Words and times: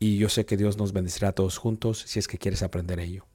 y 0.00 0.16
yo 0.16 0.28
sé 0.30 0.46
que 0.46 0.56
Dios 0.56 0.78
nos 0.78 0.92
bendecirá 0.92 1.28
a 1.28 1.32
todos 1.32 1.58
juntos 1.58 2.02
si 2.06 2.18
es 2.18 2.26
que 2.26 2.38
quieres 2.38 2.62
aprender 2.62 2.98
ello. 2.98 3.26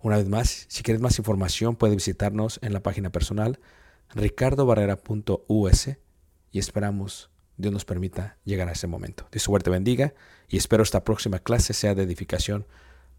Una 0.00 0.18
vez 0.18 0.28
más, 0.28 0.66
si 0.68 0.82
quieres 0.82 1.00
más 1.00 1.18
información, 1.18 1.74
puedes 1.74 1.96
visitarnos 1.96 2.60
en 2.62 2.74
la 2.74 2.80
página 2.80 3.10
personal 3.10 3.58
ricardobarrera.us 4.14 5.88
y 6.52 6.58
esperamos 6.58 7.30
Dios 7.56 7.72
nos 7.72 7.86
permita 7.86 8.36
llegar 8.44 8.68
a 8.68 8.72
ese 8.72 8.86
momento. 8.86 9.26
Dios 9.32 9.42
suerte 9.42 9.70
bendiga 9.70 10.12
y 10.48 10.58
espero 10.58 10.82
esta 10.82 11.02
próxima 11.02 11.38
clase 11.38 11.72
sea 11.72 11.94
de 11.94 12.02
edificación 12.02 12.66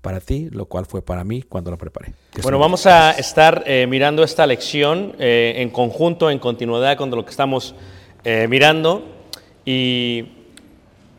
para 0.02 0.20
ti, 0.20 0.50
lo 0.52 0.66
cual 0.66 0.86
fue 0.86 1.02
para 1.02 1.24
mí 1.24 1.42
cuando 1.42 1.72
la 1.72 1.78
preparé. 1.78 2.14
Dios 2.34 2.44
Bueno, 2.44 2.60
vamos 2.60 2.86
a 2.86 3.12
estar 3.12 3.64
eh, 3.66 3.88
mirando 3.88 4.24
esta 4.24 4.46
lección 4.46 5.16
eh, 5.18 5.54
en 5.58 5.72
conjunto, 5.72 6.30
en 6.30 6.38
continuidad 6.38 6.96
con 6.98 7.10
lo 7.10 7.26
que 7.26 7.32
estamos 7.32 7.74
eh, 8.24 8.48
mirando. 8.48 9.04
¿Y 9.66 10.43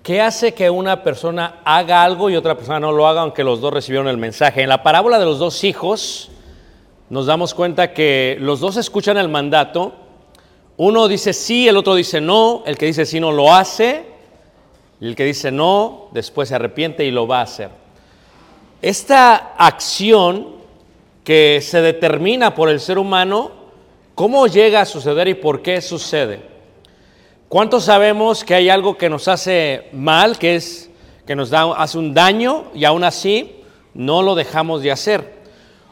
qué 0.05 0.21
hace 0.21 0.53
que 0.53 0.69
una 0.69 1.03
persona 1.03 1.61
haga 1.65 2.05
algo 2.05 2.29
y 2.29 2.37
otra 2.37 2.55
persona 2.55 2.79
no 2.79 2.93
lo 2.93 3.09
haga, 3.09 3.23
aunque 3.23 3.43
los 3.43 3.63
dos 3.63 3.73
recibieron 3.73 4.07
el 4.07 4.19
mensaje? 4.19 4.63
En 4.63 4.69
la 4.69 4.83
parábola 4.83 5.19
de 5.19 5.25
los 5.25 5.39
dos 5.39 5.65
hijos, 5.65 6.31
nos 7.09 7.25
damos 7.25 7.55
cuenta 7.55 7.95
que 7.95 8.37
los 8.39 8.61
dos 8.61 8.77
escuchan 8.77 9.17
el 9.17 9.31
mandato. 9.31 9.95
Uno 10.77 11.09
dice 11.09 11.33
sí, 11.33 11.67
el 11.67 11.79
otro 11.79 11.95
dice 11.95 12.21
no. 12.21 12.63
El 12.67 12.77
que 12.77 12.85
dice 12.85 13.07
sí 13.07 13.19
no 13.19 13.33
lo 13.33 13.55
hace. 13.55 14.05
El 15.01 15.17
que 15.17 15.25
dice 15.25 15.51
no, 15.51 16.09
después 16.13 16.51
se 16.51 16.55
arrepiente 16.55 17.07
y 17.07 17.11
lo 17.11 17.27
va 17.27 17.39
a 17.39 17.45
hacer. 17.45 17.71
Esta 18.83 19.55
acción 19.57 20.49
que 21.25 21.61
se 21.63 21.81
determina 21.81 22.55
por 22.55 22.69
el 22.69 22.79
ser 22.79 22.99
humano, 22.99 23.53
¿cómo 24.15 24.47
llega 24.49 24.83
a 24.83 24.85
suceder 24.85 25.29
y 25.29 25.35
por 25.35 25.63
qué 25.63 25.81
sucede? 25.81 26.54
¿Cuántos 27.55 27.85
sabemos 27.85 28.43
que 28.43 28.53
hay 28.53 28.69
algo 28.69 28.99
que 28.99 29.09
nos 29.09 29.29
hace 29.29 29.85
mal, 29.93 30.39
que 30.39 30.57
es 30.57 30.91
que 31.25 31.37
nos 31.37 31.51
da, 31.51 31.73
hace 31.77 31.99
un 31.99 32.13
daño 32.13 32.65
y 32.75 32.85
aún 32.85 33.05
así 33.05 33.63
no 33.95 34.23
lo 34.23 34.35
dejamos 34.35 34.83
de 34.83 34.91
hacer? 34.91 35.35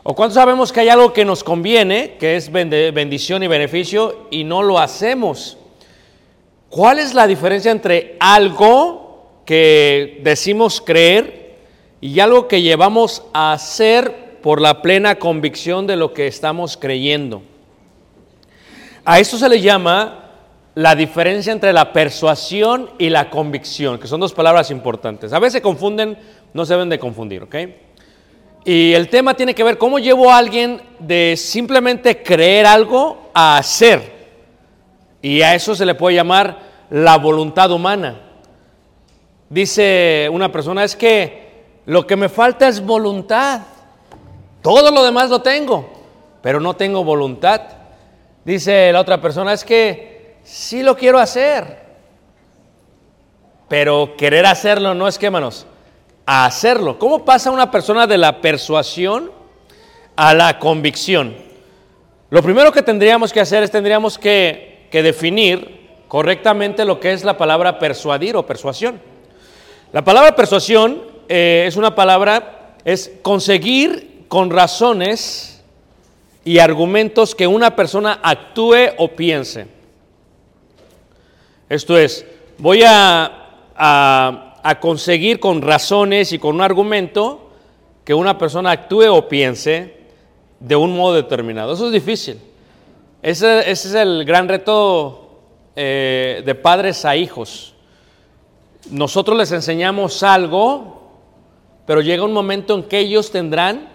¿O 0.03 0.13
cuántos 0.17 0.35
sabemos 0.35 0.73
que 0.73 0.81
hay 0.81 0.89
algo 0.89 1.13
que 1.13 1.25
nos 1.25 1.45
conviene, 1.45 2.17
que 2.19 2.35
es 2.35 2.51
bendición 2.51 3.45
y 3.45 3.47
beneficio 3.47 4.27
y 4.33 4.43
no 4.43 4.65
lo 4.65 4.81
hacemos? 4.81 5.57
¿Cuál 6.69 6.99
es 6.99 7.15
la 7.15 7.29
diferencia 7.29 7.71
entre 7.71 8.17
algo 8.19 9.45
que 9.47 10.21
decimos 10.25 10.83
creer 10.85 11.59
y 12.01 12.19
algo 12.19 12.49
que 12.49 12.61
llevamos 12.61 13.23
a 13.33 13.53
hacer 13.53 14.41
por 14.43 14.61
la 14.61 14.83
plena 14.83 15.15
convicción 15.15 15.87
de 15.87 15.95
lo 15.95 16.13
que 16.13 16.27
estamos 16.27 16.77
creyendo? 16.77 17.41
A 19.05 19.21
esto 19.21 19.39
se 19.39 19.49
le 19.49 19.61
llama 19.61 20.22
la 20.75 20.95
diferencia 20.95 21.53
entre 21.53 21.73
la 21.73 21.93
persuasión 21.93 22.91
y 22.99 23.11
la 23.11 23.29
convicción, 23.29 23.99
que 23.99 24.07
son 24.07 24.21
dos 24.21 24.33
palabras 24.33 24.71
importantes. 24.71 25.33
A 25.33 25.39
veces 25.39 25.55
se 25.55 25.63
confunden, 25.63 26.17
no 26.55 26.65
se 26.65 26.73
deben 26.75 26.89
de 26.89 26.99
confundir, 26.99 27.43
¿ok? 27.43 27.57
Y 28.65 28.93
el 28.95 29.09
tema 29.09 29.35
tiene 29.35 29.55
que 29.55 29.65
ver 29.65 29.77
cómo 29.77 29.99
llevo 29.99 30.31
a 30.31 30.39
alguien 30.39 30.81
de 30.99 31.35
simplemente 31.37 32.23
creer 32.23 32.65
algo 32.65 33.31
a 33.35 33.59
hacer. 33.59 34.13
Y 35.21 35.43
a 35.43 35.55
eso 35.55 35.75
se 35.75 35.85
le 35.85 35.95
puede 35.95 36.17
llamar 36.17 36.59
la 36.89 37.19
voluntad 37.19 37.71
humana. 37.71 38.21
Dice 39.51 40.29
una 40.33 40.51
persona, 40.51 40.85
es 40.85 40.97
que 40.97 41.43
lo 41.87 42.07
que 42.07 42.17
me 42.17 42.29
falta 42.29 42.69
es 42.69 42.81
voluntad. 42.81 43.63
Todo 44.63 44.91
lo 44.91 45.03
demás 45.03 45.29
lo 45.29 45.43
tengo, 45.43 45.91
pero 46.41 46.61
no 46.61 46.75
tengo 46.75 47.05
voluntad. 47.05 47.61
Dice 48.45 48.93
la 48.93 49.01
otra 49.01 49.21
persona, 49.21 49.53
es 49.53 49.65
que 49.65 50.12
sí 50.45 50.83
lo 50.83 50.97
quiero 50.97 51.19
hacer, 51.19 51.83
pero 53.69 54.17
querer 54.17 54.47
hacerlo 54.47 54.95
no 54.95 55.09
es 55.09 55.19
que, 55.19 55.31
manos, 55.31 55.67
hacerlo. 56.27 56.99
¿Cómo 56.99 57.25
pasa 57.25 57.51
una 57.51 57.71
persona 57.71 58.07
de 58.07 58.19
la 58.19 58.41
persuasión 58.41 59.31
a 60.17 60.35
la 60.35 60.59
convicción? 60.59 61.35
Lo 62.31 62.43
primero 62.43 62.73
que 62.73 62.83
tendríamos 62.83 63.33
que 63.33 63.41
hacer 63.41 63.63
es 63.63 63.71
tendríamos 63.71 64.19
que, 64.19 64.89
que 64.91 65.03
definir 65.03 65.83
correctamente 66.09 66.85
lo 66.85 67.01
que 67.01 67.13
es 67.13 67.25
la 67.25 67.37
palabra 67.37 67.79
persuadir 67.79 68.37
o 68.37 68.47
persuasión. 68.47 69.01
La 69.93 70.03
palabra 70.05 70.35
persuasión 70.35 71.03
eh, 71.29 71.65
es 71.67 71.77
una 71.77 71.95
palabra, 71.95 72.77
es 72.85 73.11
conseguir 73.23 74.25
con 74.29 74.51
razones 74.51 75.63
y 76.45 76.59
argumentos 76.59 77.35
que 77.35 77.47
una 77.47 77.77
persona 77.77 78.21
actúe 78.23 78.95
o 78.99 79.09
piense. 79.09 79.67
Esto 81.73 81.97
es, 81.97 82.27
voy 82.59 82.83
a, 82.87 83.71
a, 83.75 84.79
conseguir 84.79 85.41
con 85.41 85.63
razones 85.63 86.31
y 86.35 86.39
con 86.39 86.57
un 86.57 86.61
argumento 86.61 87.49
que 88.05 88.13
una 88.13 88.37
persona 88.37 88.73
actúe 88.73 89.09
o 89.11 89.27
piense 89.27 89.97
de 90.61 90.77
un 90.77 90.95
modo 90.95 91.15
determinado. 91.15 91.73
Eso 91.73 91.87
es 91.87 91.93
difícil. 91.93 92.39
Ese, 93.23 93.61
ese 93.61 93.89
es 93.89 93.95
el 93.95 94.27
gran 94.27 94.51
reto 94.51 95.41
eh, 95.75 96.43
de 96.45 96.55
padres 96.55 97.07
a 97.07 97.17
hijos. 97.17 97.73
Nosotros 98.91 99.39
les 99.39 99.51
enseñamos 99.53 100.23
algo, 100.23 101.11
pero 101.87 102.03
llega 102.03 102.23
un 102.23 102.35
momento 102.35 102.75
en 102.75 102.83
que 102.83 102.99
ellos 102.99 103.31
tendrán 103.31 103.89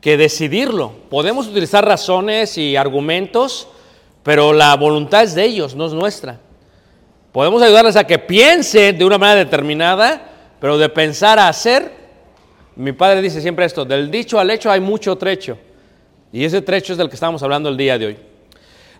que 0.00 0.16
decidirlo. 0.16 0.90
Podemos 1.10 1.46
utilizar 1.46 1.86
razones 1.86 2.58
y 2.58 2.74
argumentos, 2.74 3.68
pero 4.24 4.52
la 4.52 4.74
voluntad 4.74 5.22
es 5.22 5.36
de 5.36 5.44
ellos, 5.44 5.76
no 5.76 5.86
es 5.86 5.92
nuestra. 5.92 6.40
Podemos 7.34 7.60
ayudarles 7.62 7.96
a 7.96 8.04
que 8.04 8.16
piensen 8.16 8.96
de 8.96 9.04
una 9.04 9.18
manera 9.18 9.40
determinada, 9.40 10.22
pero 10.60 10.78
de 10.78 10.88
pensar 10.88 11.36
a 11.40 11.48
hacer, 11.48 11.90
mi 12.76 12.92
padre 12.92 13.20
dice 13.20 13.40
siempre 13.40 13.64
esto, 13.64 13.84
del 13.84 14.08
dicho 14.08 14.38
al 14.38 14.48
hecho 14.52 14.70
hay 14.70 14.78
mucho 14.78 15.16
trecho. 15.16 15.58
Y 16.32 16.44
ese 16.44 16.62
trecho 16.62 16.92
es 16.92 16.96
del 16.96 17.08
que 17.08 17.16
estamos 17.16 17.42
hablando 17.42 17.68
el 17.68 17.76
día 17.76 17.98
de 17.98 18.06
hoy. 18.06 18.16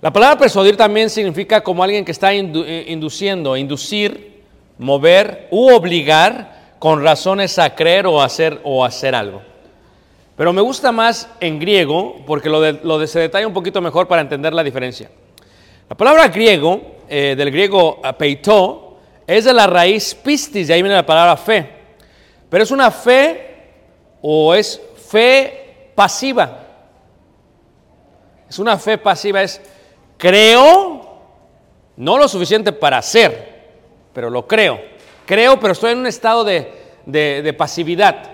La 0.01 0.13
palabra 0.13 0.37
persuadir 0.37 0.77
también 0.77 1.11
significa 1.11 1.61
como 1.61 1.85
alguien 1.85 2.05
que 2.05 2.11
está 2.11 2.35
eh, 2.35 2.87
induciendo, 2.89 3.57
inducir, 3.57 4.43
mover 4.79 5.47
u 5.53 5.73
obligar 5.73 6.75
con 6.81 7.05
razones 7.05 7.57
a 7.61 7.77
creer 7.77 8.05
o 8.09 8.21
hacer 8.21 8.61
o 8.65 8.85
hacer 8.85 9.15
algo. 9.15 9.43
Pero 10.37 10.53
me 10.53 10.61
gusta 10.61 10.91
más 10.91 11.29
en 11.39 11.61
griego 11.61 12.17
porque 12.27 12.51
lo, 12.51 12.61
de, 12.61 12.81
lo 12.83 12.99
de 12.99 13.07
se 13.07 13.21
detalla 13.21 13.47
un 13.47 13.55
poquito 13.55 13.81
mejor 13.81 14.09
para 14.09 14.23
entender 14.23 14.53
la 14.53 14.65
diferencia. 14.65 15.09
La 15.89 15.97
palabra 15.97 16.27
griego, 16.27 16.94
eh, 17.09 17.35
del 17.37 17.51
griego 17.51 18.01
peito, 18.19 18.99
es 19.27 19.45
de 19.45 19.53
la 19.53 19.67
raíz 19.67 20.15
pistis, 20.15 20.69
de 20.69 20.75
ahí 20.75 20.83
viene 20.83 20.95
la 20.95 21.07
palabra 21.07 21.37
fe. 21.37 21.69
Pero 22.49 22.65
es 22.65 22.71
una 22.71 22.91
fe 22.91 23.55
o 24.21 24.55
es 24.55 24.81
fe 25.09 25.91
pasiva. 25.95 26.61
Es 28.49 28.59
una 28.59 28.79
fe 28.79 28.99
pasiva, 28.99 29.43
es 29.43 29.61
creo, 30.17 31.21
no 31.97 32.19
lo 32.19 32.29
suficiente 32.29 32.73
para 32.73 32.99
hacer, 32.99 33.65
pero 34.13 34.31
lo 34.31 34.47
creo. 34.47 34.81
Creo, 35.27 35.59
pero 35.59 35.73
estoy 35.73 35.93
en 35.93 35.99
un 35.99 36.07
estado 36.07 36.45
de, 36.45 36.71
de, 37.07 37.43
de 37.43 37.53
pasividad. 37.55 38.31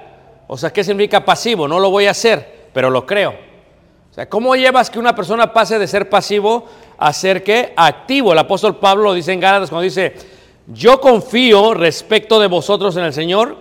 O 0.48 0.56
sea, 0.56 0.72
¿qué 0.72 0.82
significa 0.82 1.24
pasivo? 1.24 1.68
No 1.68 1.78
lo 1.78 1.90
voy 1.90 2.06
a 2.06 2.10
hacer, 2.10 2.68
pero 2.72 2.90
lo 2.90 3.06
creo. 3.06 3.30
O 4.10 4.12
sea, 4.12 4.28
¿cómo 4.28 4.56
llevas 4.56 4.90
que 4.90 4.98
una 4.98 5.14
persona 5.14 5.52
pase 5.52 5.78
de 5.78 5.86
ser 5.86 6.10
pasivo 6.10 6.66
a 7.00 7.12
ser 7.14 7.42
que 7.42 7.72
activo? 7.74 8.32
El 8.32 8.38
apóstol 8.38 8.76
Pablo 8.76 9.04
lo 9.04 9.14
dice 9.14 9.32
en 9.32 9.40
Gálatas 9.40 9.70
cuando 9.70 9.84
dice, 9.84 10.14
yo 10.66 11.00
confío 11.00 11.72
respecto 11.72 12.38
de 12.38 12.46
vosotros 12.46 12.94
en 12.96 13.04
el 13.04 13.14
Señor, 13.14 13.56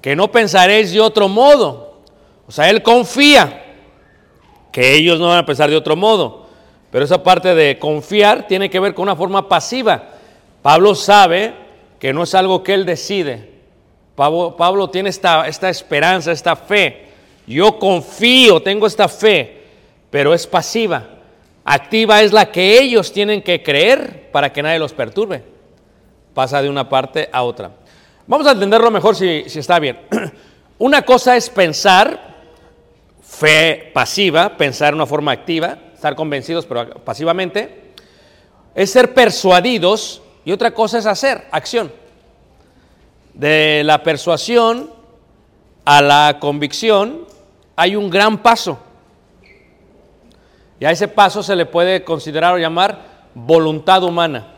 que 0.00 0.16
no 0.16 0.32
pensaréis 0.32 0.92
de 0.92 1.00
otro 1.00 1.28
modo. 1.28 2.00
O 2.46 2.52
sea, 2.52 2.68
él 2.68 2.82
confía 2.82 3.62
que 4.72 4.94
ellos 4.94 5.20
no 5.20 5.28
van 5.28 5.38
a 5.38 5.46
pensar 5.46 5.70
de 5.70 5.76
otro 5.76 5.94
modo. 5.94 6.46
Pero 6.90 7.04
esa 7.04 7.22
parte 7.22 7.54
de 7.54 7.78
confiar 7.78 8.48
tiene 8.48 8.68
que 8.68 8.80
ver 8.80 8.94
con 8.94 9.04
una 9.04 9.16
forma 9.16 9.48
pasiva. 9.48 10.08
Pablo 10.60 10.96
sabe 10.96 11.54
que 12.00 12.12
no 12.12 12.24
es 12.24 12.34
algo 12.34 12.64
que 12.64 12.74
él 12.74 12.84
decide. 12.84 13.48
Pablo, 14.16 14.56
Pablo 14.56 14.90
tiene 14.90 15.08
esta, 15.08 15.46
esta 15.46 15.70
esperanza, 15.70 16.32
esta 16.32 16.56
fe. 16.56 17.06
Yo 17.46 17.78
confío, 17.78 18.60
tengo 18.60 18.88
esta 18.88 19.08
fe, 19.08 19.62
pero 20.10 20.34
es 20.34 20.46
pasiva. 20.48 21.21
Activa 21.64 22.22
es 22.22 22.32
la 22.32 22.50
que 22.50 22.80
ellos 22.80 23.12
tienen 23.12 23.42
que 23.42 23.62
creer 23.62 24.30
para 24.32 24.52
que 24.52 24.62
nadie 24.62 24.78
los 24.78 24.92
perturbe. 24.92 25.44
Pasa 26.34 26.60
de 26.60 26.68
una 26.68 26.88
parte 26.88 27.28
a 27.32 27.42
otra. 27.42 27.70
Vamos 28.26 28.46
a 28.46 28.52
entenderlo 28.52 28.90
mejor 28.90 29.14
si, 29.14 29.44
está 29.46 29.78
bien. 29.78 30.00
Una 30.78 31.02
cosa 31.02 31.36
es 31.36 31.48
pensar, 31.50 32.36
fe 33.22 33.90
pasiva, 33.94 34.56
pensar 34.56 34.90
de 34.90 34.96
una 34.96 35.06
forma 35.06 35.30
activa, 35.30 35.78
estar 35.94 36.16
convencidos 36.16 36.66
pero 36.66 36.88
pasivamente. 37.04 37.92
Es 38.74 38.90
ser 38.90 39.14
persuadidos 39.14 40.22
y 40.44 40.50
otra 40.50 40.72
cosa 40.72 40.98
es 40.98 41.06
hacer, 41.06 41.46
acción. 41.52 41.92
De 43.34 43.82
la 43.84 44.02
persuasión 44.02 44.90
a 45.84 46.02
la 46.02 46.38
convicción 46.40 47.26
hay 47.76 47.94
un 47.94 48.10
gran 48.10 48.38
paso. 48.38 48.78
Y 50.82 50.84
a 50.84 50.90
ese 50.90 51.06
paso 51.06 51.44
se 51.44 51.54
le 51.54 51.64
puede 51.64 52.02
considerar 52.02 52.54
o 52.54 52.58
llamar 52.58 53.28
voluntad 53.34 54.02
humana. 54.02 54.48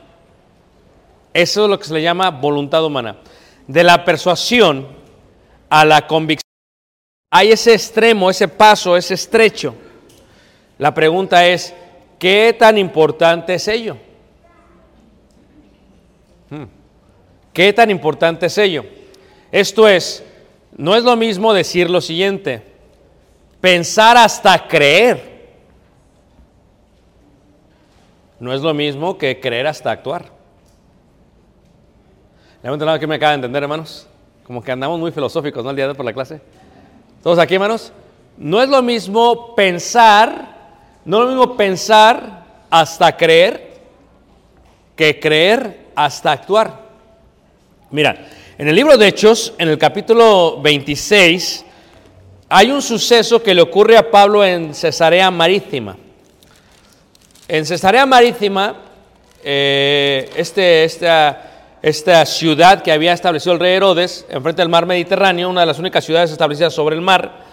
Eso 1.35 1.65
es 1.65 1.69
lo 1.71 1.79
que 1.79 1.85
se 1.85 1.93
le 1.93 2.01
llama 2.01 2.31
voluntad 2.31 2.83
humana. 2.83 3.19
De 3.67 3.85
la 3.85 4.07
persuasión 4.07 4.89
a 5.69 5.85
la 5.85 6.07
convicción 6.07 6.51
hay 7.31 7.53
ese 7.53 7.75
extremo, 7.75 8.31
ese 8.31 8.49
paso, 8.49 8.97
ese 8.97 9.13
estrecho. 9.13 9.75
La 10.79 10.95
pregunta 10.95 11.47
es, 11.47 11.75
¿qué 12.19 12.57
tan 12.59 12.79
importante 12.79 13.53
es 13.53 13.69
ello? 13.69 13.99
Hmm. 16.49 16.65
¿Qué 17.53 17.71
tan 17.75 17.91
importante 17.91 18.47
es 18.47 18.57
ello? 18.57 18.87
Esto 19.53 19.87
es, 19.87 20.25
no 20.75 20.97
es 20.97 21.05
lo 21.05 21.17
mismo 21.17 21.53
decir 21.53 21.91
lo 21.91 22.01
siguiente, 22.01 22.63
pensar 23.61 24.17
hasta 24.17 24.67
creer. 24.67 25.34
No 28.41 28.53
es 28.53 28.61
lo 28.61 28.75
mismo 28.75 29.17
que 29.17 29.41
creer 29.41 29.67
hasta 29.67 29.91
actuar. 29.91 30.27
Levanten 32.63 32.87
la 32.87 32.99
que 32.99 33.07
me 33.07 33.17
acaba 33.17 33.31
de 33.31 33.37
entender, 33.37 33.63
hermanos. 33.63 34.09
Como 34.45 34.63
que 34.63 34.73
andamos 34.73 34.99
muy 34.99 35.13
filosóficos, 35.13 35.63
¿no? 35.63 35.71
El 35.71 35.77
día 35.77 35.85
de 35.85 35.91
hoy 35.91 35.97
por 35.97 36.05
la 36.05 36.13
clase. 36.13 36.41
¿Todos 37.23 37.39
aquí, 37.39 37.55
hermanos? 37.55 37.93
No 38.37 38.61
es 38.63 38.69
lo 38.69 38.83
mismo 38.83 39.55
pensar, 39.55 40.49
no 41.05 41.19
es 41.19 41.25
lo 41.25 41.29
mismo 41.29 41.57
pensar 41.57 42.45
hasta 42.71 43.17
creer 43.17 43.81
que 44.97 45.21
creer 45.21 45.87
hasta 45.95 46.33
actuar. 46.33 46.85
Mira, 47.91 48.27
en 48.59 48.69
el 48.69 48.75
libro 48.75 48.97
de 48.97 49.09
Hechos, 49.09 49.55
en 49.59 49.69
el 49.69 49.79
capítulo 49.79 50.61
26, 50.61 51.65
hay 52.49 52.71
un 52.71 52.83
suceso 52.83 53.43
que 53.43 53.55
le 53.55 53.63
ocurre 53.63 53.97
a 53.97 54.11
Pablo 54.11 54.45
en 54.45 54.75
Cesarea 54.75 55.31
Marítima. 55.31 55.97
En 57.47 57.67
Cesarea 57.67 58.07
Marítima, 58.07 58.75
eh, 59.43 60.31
este, 60.35 60.85
esta, 60.85 61.77
esta 61.83 62.25
ciudad 62.25 62.83
que 62.83 62.91
había 62.91 63.13
establecido 63.13 63.53
el 63.53 63.61
rey 63.61 63.75
Herodes, 63.75 64.25
enfrente 64.31 64.63
del 64.63 64.71
mar 64.71 64.87
Mediterráneo, 64.87 65.51
una 65.51 65.61
de 65.61 65.67
las 65.67 65.79
únicas 65.79 66.07
ciudades 66.07 66.31
establecidas 66.31 66.73
sobre 66.73 66.97
el 66.97 67.03
mar, 67.03 67.45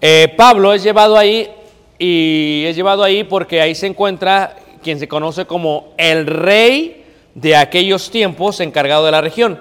eh, 0.00 0.32
Pablo 0.38 0.72
es 0.72 0.82
llevado 0.82 1.18
ahí 1.18 1.50
y 1.98 2.64
es 2.66 2.74
llevado 2.74 3.04
ahí 3.04 3.22
porque 3.24 3.60
ahí 3.60 3.74
se 3.74 3.88
encuentra 3.88 4.56
quien 4.82 4.98
se 4.98 5.06
conoce 5.06 5.44
como 5.44 5.92
el 5.98 6.26
rey 6.26 7.04
de 7.34 7.56
aquellos 7.56 8.10
tiempos 8.10 8.58
encargado 8.60 9.04
de 9.04 9.10
la 9.10 9.20
región. 9.20 9.60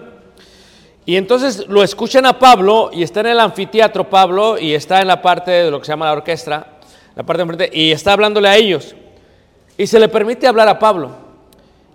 Y 1.05 1.17
entonces 1.17 1.67
lo 1.67 1.83
escuchan 1.83 2.25
a 2.25 2.39
Pablo 2.39 2.91
y 2.93 3.03
está 3.03 3.19
en 3.19 3.25
el 3.25 3.39
anfiteatro 3.41 4.09
Pablo 4.09 4.57
y 4.57 4.73
está 4.73 5.01
en 5.01 5.07
la 5.09 5.21
parte 5.21 5.51
de 5.51 5.69
lo 5.69 5.79
que 5.79 5.85
se 5.85 5.91
llama 5.91 6.05
la 6.05 6.13
orquesta, 6.13 6.65
la 7.13 7.23
parte 7.23 7.39
de 7.39 7.51
enfrente, 7.51 7.77
y 7.77 7.91
está 7.91 8.13
hablándole 8.13 8.47
a 8.47 8.55
ellos. 8.55 8.95
Y 9.79 9.87
se 9.87 9.97
le 9.97 10.09
permite 10.09 10.45
hablar 10.45 10.67
a 10.67 10.77
Pablo. 10.77 11.11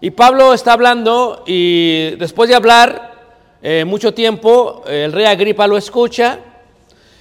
Y 0.01 0.11
Pablo 0.11 0.55
está 0.55 0.73
hablando 0.73 1.45
y 1.47 2.17
después 2.17 2.49
de 2.49 2.55
hablar 2.55 3.13
eh, 3.61 3.85
mucho 3.85 4.15
tiempo, 4.15 4.83
el 4.87 5.13
rey 5.13 5.27
Agripa 5.27 5.67
lo 5.67 5.77
escucha 5.77 6.39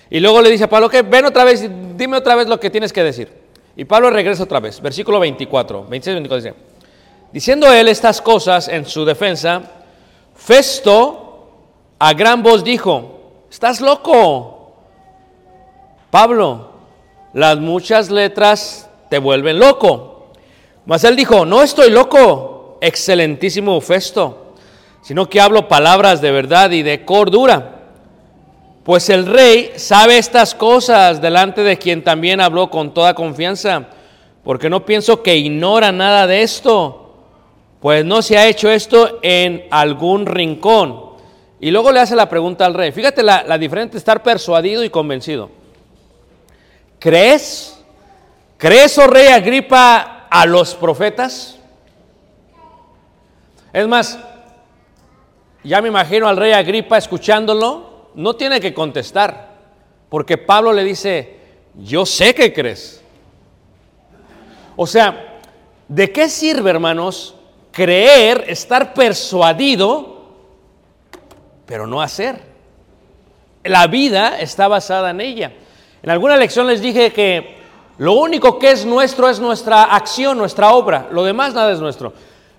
y 0.09 0.21
luego 0.21 0.41
le 0.41 0.49
dice 0.49 0.63
a 0.63 0.69
Pablo, 0.69 0.87
que 0.87 1.01
ven 1.01 1.25
otra 1.25 1.43
vez, 1.43 1.69
dime 1.97 2.15
otra 2.15 2.35
vez 2.35 2.47
lo 2.47 2.61
que 2.61 2.69
tienes 2.69 2.93
que 2.93 3.03
decir. 3.03 3.29
Y 3.75 3.83
Pablo 3.83 4.09
regresa 4.09 4.43
otra 4.43 4.61
vez, 4.61 4.79
versículo 4.79 5.19
24, 5.19 5.85
26, 5.85 6.15
24 6.15 6.37
dice, 6.37 6.55
diciendo 7.33 7.69
él 7.73 7.89
estas 7.89 8.21
cosas 8.21 8.69
en 8.69 8.85
su 8.85 9.03
defensa, 9.03 9.63
Festo 10.33 11.49
a 11.99 12.13
gran 12.13 12.41
voz 12.41 12.63
dijo, 12.63 13.43
estás 13.51 13.81
loco, 13.81 14.77
Pablo, 16.09 16.69
las 17.33 17.59
muchas 17.59 18.09
letras 18.09 18.89
te 19.09 19.17
vuelven 19.17 19.59
loco. 19.59 20.12
Mas 20.85 21.03
él 21.03 21.15
dijo, 21.15 21.45
no 21.45 21.61
estoy 21.61 21.89
loco, 21.89 22.77
excelentísimo 22.81 23.79
Festo, 23.79 24.55
sino 25.01 25.29
que 25.29 25.39
hablo 25.39 25.67
palabras 25.67 26.21
de 26.21 26.31
verdad 26.31 26.71
y 26.71 26.83
de 26.83 27.05
cordura. 27.05 27.79
Pues 28.83 29.09
el 29.09 29.25
rey 29.25 29.71
sabe 29.77 30.17
estas 30.17 30.53
cosas 30.53 31.21
delante 31.21 31.63
de 31.63 31.77
quien 31.77 32.03
también 32.03 32.41
habló 32.41 32.69
con 32.69 32.93
toda 32.93 33.13
confianza, 33.13 33.87
porque 34.43 34.69
no 34.69 34.85
pienso 34.85 35.23
que 35.23 35.37
ignora 35.37 35.93
nada 35.93 36.27
de 36.27 36.41
esto, 36.43 37.13
pues 37.79 38.03
no 38.03 38.21
se 38.21 38.37
ha 38.37 38.47
hecho 38.47 38.69
esto 38.69 39.19
en 39.21 39.65
algún 39.71 40.25
rincón. 40.25 41.13
Y 41.61 41.71
luego 41.71 41.93
le 41.93 42.01
hace 42.01 42.13
la 42.13 42.27
pregunta 42.27 42.65
al 42.65 42.73
rey. 42.73 42.91
Fíjate 42.91 43.23
la, 43.23 43.43
la 43.43 43.57
diferente 43.57 43.97
estar 43.97 44.21
persuadido 44.21 44.83
y 44.83 44.89
convencido. 44.89 45.49
¿Crees? 46.99 47.81
¿Crees, 48.57 48.97
oh 48.97 49.07
rey 49.07 49.27
Agripa, 49.27 50.22
a 50.33 50.47
los 50.47 50.73
profetas? 50.73 51.59
Es 53.71 53.87
más, 53.87 54.17
ya 55.63 55.79
me 55.79 55.89
imagino 55.89 56.27
al 56.27 56.37
rey 56.37 56.53
Agripa 56.53 56.97
escuchándolo, 56.97 58.09
no 58.15 58.35
tiene 58.35 58.59
que 58.59 58.73
contestar, 58.73 59.59
porque 60.09 60.39
Pablo 60.39 60.73
le 60.73 60.83
dice, 60.83 61.37
yo 61.75 62.03
sé 62.07 62.33
que 62.33 62.51
crees. 62.51 63.03
O 64.75 64.87
sea, 64.87 65.39
¿de 65.87 66.11
qué 66.11 66.27
sirve, 66.27 66.71
hermanos, 66.71 67.35
creer, 67.71 68.45
estar 68.47 68.95
persuadido, 68.95 70.31
pero 71.67 71.85
no 71.85 72.01
hacer? 72.01 72.41
La 73.63 73.85
vida 73.85 74.39
está 74.39 74.67
basada 74.67 75.11
en 75.11 75.21
ella. 75.21 75.53
En 76.01 76.09
alguna 76.09 76.37
lección 76.37 76.65
les 76.65 76.81
dije 76.81 77.13
que 77.13 77.62
lo 77.97 78.13
único 78.13 78.57
que 78.57 78.71
es 78.71 78.85
nuestro 78.85 79.29
es 79.29 79.39
nuestra 79.39 79.83
acción, 79.83 80.37
nuestra 80.37 80.73
obra. 80.73 81.07
Lo 81.11 81.23
demás 81.23 81.53
nada 81.53 81.71
es 81.71 81.79
nuestro. 81.79 82.13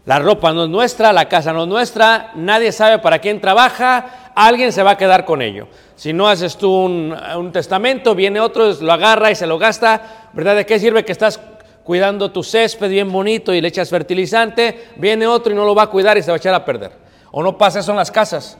La 0.07 0.19
ropa 0.19 0.53
no 0.53 0.64
es 0.64 0.71
nuestra, 0.71 1.12
la 1.12 1.29
casa 1.29 1.53
no 1.53 1.62
es 1.62 1.69
nuestra, 1.69 2.33
nadie 2.35 2.73
sabe 2.73 2.99
para 2.99 3.21
quién 3.21 3.41
trabaja, 3.41 4.33
alguien 4.35 4.71
se 4.71 4.83
va 4.83 4.93
a 4.93 4.99
quedar 4.99 5.25
con 5.25 5.41
ello. 5.41 5.67
Si 5.97 6.12
no 6.12 6.29
haces 6.29 6.59
tú 6.59 6.71
un, 6.71 7.50
testamento, 7.53 8.14
viene 8.14 8.38
otro, 8.38 8.71
lo 8.75 8.93
agarra 8.93 9.31
y 9.31 9.35
se 9.35 9.47
lo 9.47 9.59
gasta, 9.59 10.29
¿verdad? 10.35 10.57
¿De 10.57 10.67
qué 10.67 10.79
sirve 10.79 11.07
que 11.07 11.12
estás 11.12 11.41
cuidando 11.85 12.31
tu 12.31 12.43
césped 12.43 12.91
bien 12.91 13.11
bonito 13.11 13.55
y 13.55 13.62
le 13.62 13.69
echas 13.69 13.88
fertilizante? 13.88 14.91
Viene 14.97 15.26
otro 15.26 15.53
y 15.53 15.57
no 15.57 15.64
lo 15.64 15.75
va 15.75 15.85
a 15.85 15.87
cuidar 15.87 16.19
y 16.19 16.23
se 16.23 16.31
va 16.31 16.35
a 16.35 16.38
echar 16.38 16.55
a 16.55 16.67
perder. 16.67 16.93
O 17.31 17.43
no 17.43 17.57
pasa 17.57 17.81
eso 17.81 17.91
en 17.91 17.97
las 17.97 18.11
casas. 18.11 18.59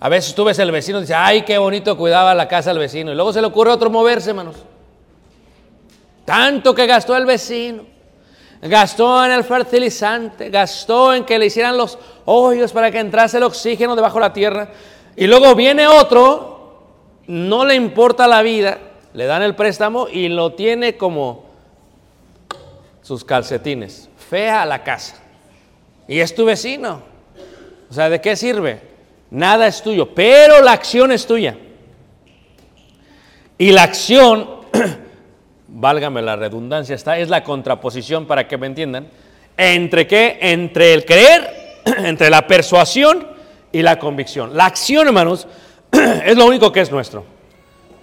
A 0.00 0.08
veces 0.08 0.34
tú 0.34 0.44
ves 0.44 0.58
el 0.58 0.72
vecino 0.72 0.96
y 0.98 1.02
dices, 1.02 1.16
ay, 1.18 1.42
qué 1.42 1.58
bonito 1.58 1.94
cuidaba 1.98 2.34
la 2.34 2.48
casa 2.48 2.70
del 2.70 2.78
vecino. 2.78 3.12
Y 3.12 3.14
luego 3.14 3.34
se 3.34 3.42
le 3.42 3.48
ocurre 3.48 3.70
a 3.70 3.74
otro 3.74 3.90
moverse, 3.90 4.30
hermanos. 4.30 4.56
Tanto 6.24 6.74
que 6.74 6.86
gastó 6.86 7.16
el 7.16 7.26
vecino. 7.26 7.84
Gastó 8.62 9.24
en 9.24 9.32
el 9.32 9.42
fertilizante, 9.42 10.50
gastó 10.50 11.14
en 11.14 11.24
que 11.24 11.38
le 11.38 11.46
hicieran 11.46 11.78
los 11.78 11.98
hoyos 12.26 12.72
para 12.72 12.90
que 12.90 12.98
entrase 12.98 13.38
el 13.38 13.44
oxígeno 13.44 13.96
debajo 13.96 14.16
de 14.16 14.20
la 14.20 14.32
tierra. 14.32 14.68
Y 15.16 15.26
luego 15.26 15.54
viene 15.54 15.86
otro, 15.86 16.82
no 17.26 17.64
le 17.64 17.74
importa 17.74 18.26
la 18.26 18.42
vida, 18.42 18.78
le 19.14 19.24
dan 19.24 19.42
el 19.42 19.54
préstamo 19.54 20.08
y 20.08 20.28
lo 20.28 20.52
tiene 20.52 20.98
como 20.98 21.46
sus 23.02 23.24
calcetines. 23.24 24.10
Fea 24.28 24.66
la 24.66 24.84
casa. 24.84 25.16
Y 26.06 26.20
es 26.20 26.34
tu 26.34 26.44
vecino. 26.44 27.02
O 27.90 27.94
sea, 27.94 28.10
¿de 28.10 28.20
qué 28.20 28.36
sirve? 28.36 28.80
Nada 29.30 29.66
es 29.66 29.82
tuyo, 29.82 30.14
pero 30.14 30.60
la 30.62 30.72
acción 30.72 31.12
es 31.12 31.26
tuya. 31.26 31.56
Y 33.56 33.72
la 33.72 33.84
acción 33.84 34.48
válgame 35.72 36.22
la 36.22 36.36
redundancia, 36.36 36.94
esta 36.94 37.18
es 37.18 37.28
la 37.28 37.44
contraposición 37.44 38.26
para 38.26 38.48
que 38.48 38.58
me 38.58 38.66
entiendan, 38.66 39.08
entre 39.56 40.06
qué, 40.06 40.38
entre 40.40 40.94
el 40.94 41.04
creer, 41.04 41.82
entre 42.04 42.30
la 42.30 42.46
persuasión 42.46 43.26
y 43.72 43.82
la 43.82 43.98
convicción. 43.98 44.56
La 44.56 44.66
acción, 44.66 45.06
hermanos, 45.06 45.46
es 45.92 46.36
lo 46.36 46.46
único 46.46 46.72
que 46.72 46.80
es 46.80 46.90
nuestro. 46.90 47.24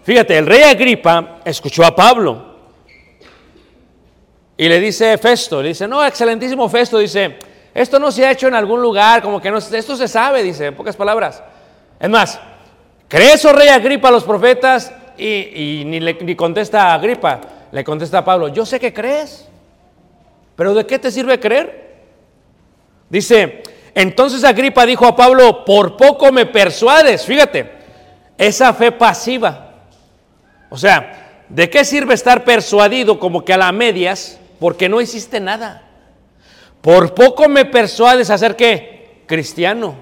Fíjate, 0.03 0.37
el 0.37 0.45
rey 0.45 0.63
Agripa 0.63 1.39
escuchó 1.43 1.85
a 1.85 1.93
Pablo 1.93 2.55
y 4.55 4.69
le 4.69 4.79
dice 4.79 5.17
Festo, 5.17 5.61
le 5.61 5.69
dice, 5.69 5.87
no, 5.87 6.03
excelentísimo 6.05 6.69
Festo, 6.69 6.97
dice, 6.97 7.37
esto 7.73 7.99
no 7.99 8.11
se 8.11 8.25
ha 8.25 8.31
hecho 8.31 8.47
en 8.47 8.55
algún 8.55 8.81
lugar, 8.81 9.21
como 9.21 9.41
que 9.41 9.51
no, 9.51 9.57
esto 9.57 9.95
se 9.97 10.07
sabe, 10.07 10.41
dice, 10.41 10.67
en 10.67 10.75
pocas 10.75 10.95
palabras. 10.95 11.43
Es 11.99 12.09
más, 12.09 12.39
¿crees, 13.07 13.43
oh 13.45 13.53
rey 13.53 13.67
Agripa, 13.67 14.07
a 14.07 14.11
los 14.11 14.23
profetas? 14.23 14.93
Y, 15.17 15.81
y 15.81 15.83
ni, 15.85 15.99
le, 15.99 16.13
ni 16.13 16.35
contesta 16.35 16.91
a 16.91 16.93
Agripa, 16.93 17.41
le 17.71 17.83
contesta 17.83 18.19
a 18.19 18.25
Pablo, 18.25 18.47
yo 18.47 18.65
sé 18.65 18.79
que 18.79 18.93
crees, 18.93 19.47
pero 20.55 20.73
¿de 20.73 20.85
qué 20.85 20.99
te 20.99 21.11
sirve 21.11 21.39
creer? 21.39 21.87
Dice, 23.09 23.63
entonces 23.93 24.43
Agripa 24.43 24.85
dijo 24.85 25.05
a 25.05 25.15
Pablo, 25.15 25.65
por 25.65 25.97
poco 25.97 26.31
me 26.31 26.45
persuades, 26.45 27.25
fíjate, 27.25 27.71
esa 28.37 28.73
fe 28.73 28.91
pasiva. 28.91 29.73
O 30.69 30.77
sea, 30.77 31.43
¿de 31.49 31.69
qué 31.69 31.83
sirve 31.85 32.13
estar 32.13 32.43
persuadido 32.43 33.19
como 33.19 33.43
que 33.43 33.53
a 33.53 33.57
la 33.57 33.71
medias 33.71 34.39
porque 34.59 34.89
no 34.89 35.01
hiciste 35.01 35.39
nada? 35.39 35.83
Por 36.81 37.13
poco 37.13 37.49
me 37.49 37.65
persuades 37.65 38.29
a 38.29 38.37
ser 38.37 38.55
qué? 38.55 39.23
Cristiano. 39.25 39.95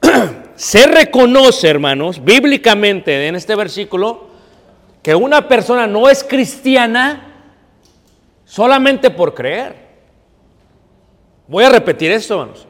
Se 0.54 0.86
reconoce, 0.86 1.68
hermanos, 1.68 2.22
bíblicamente 2.22 3.26
en 3.26 3.34
este 3.34 3.54
versículo, 3.54 4.29
que 5.02 5.14
una 5.14 5.48
persona 5.48 5.86
no 5.86 6.08
es 6.08 6.22
cristiana 6.22 7.34
solamente 8.44 9.10
por 9.10 9.34
creer. 9.34 9.76
Voy 11.46 11.64
a 11.64 11.70
repetir 11.70 12.10
esto, 12.12 12.34
hermanos, 12.34 12.66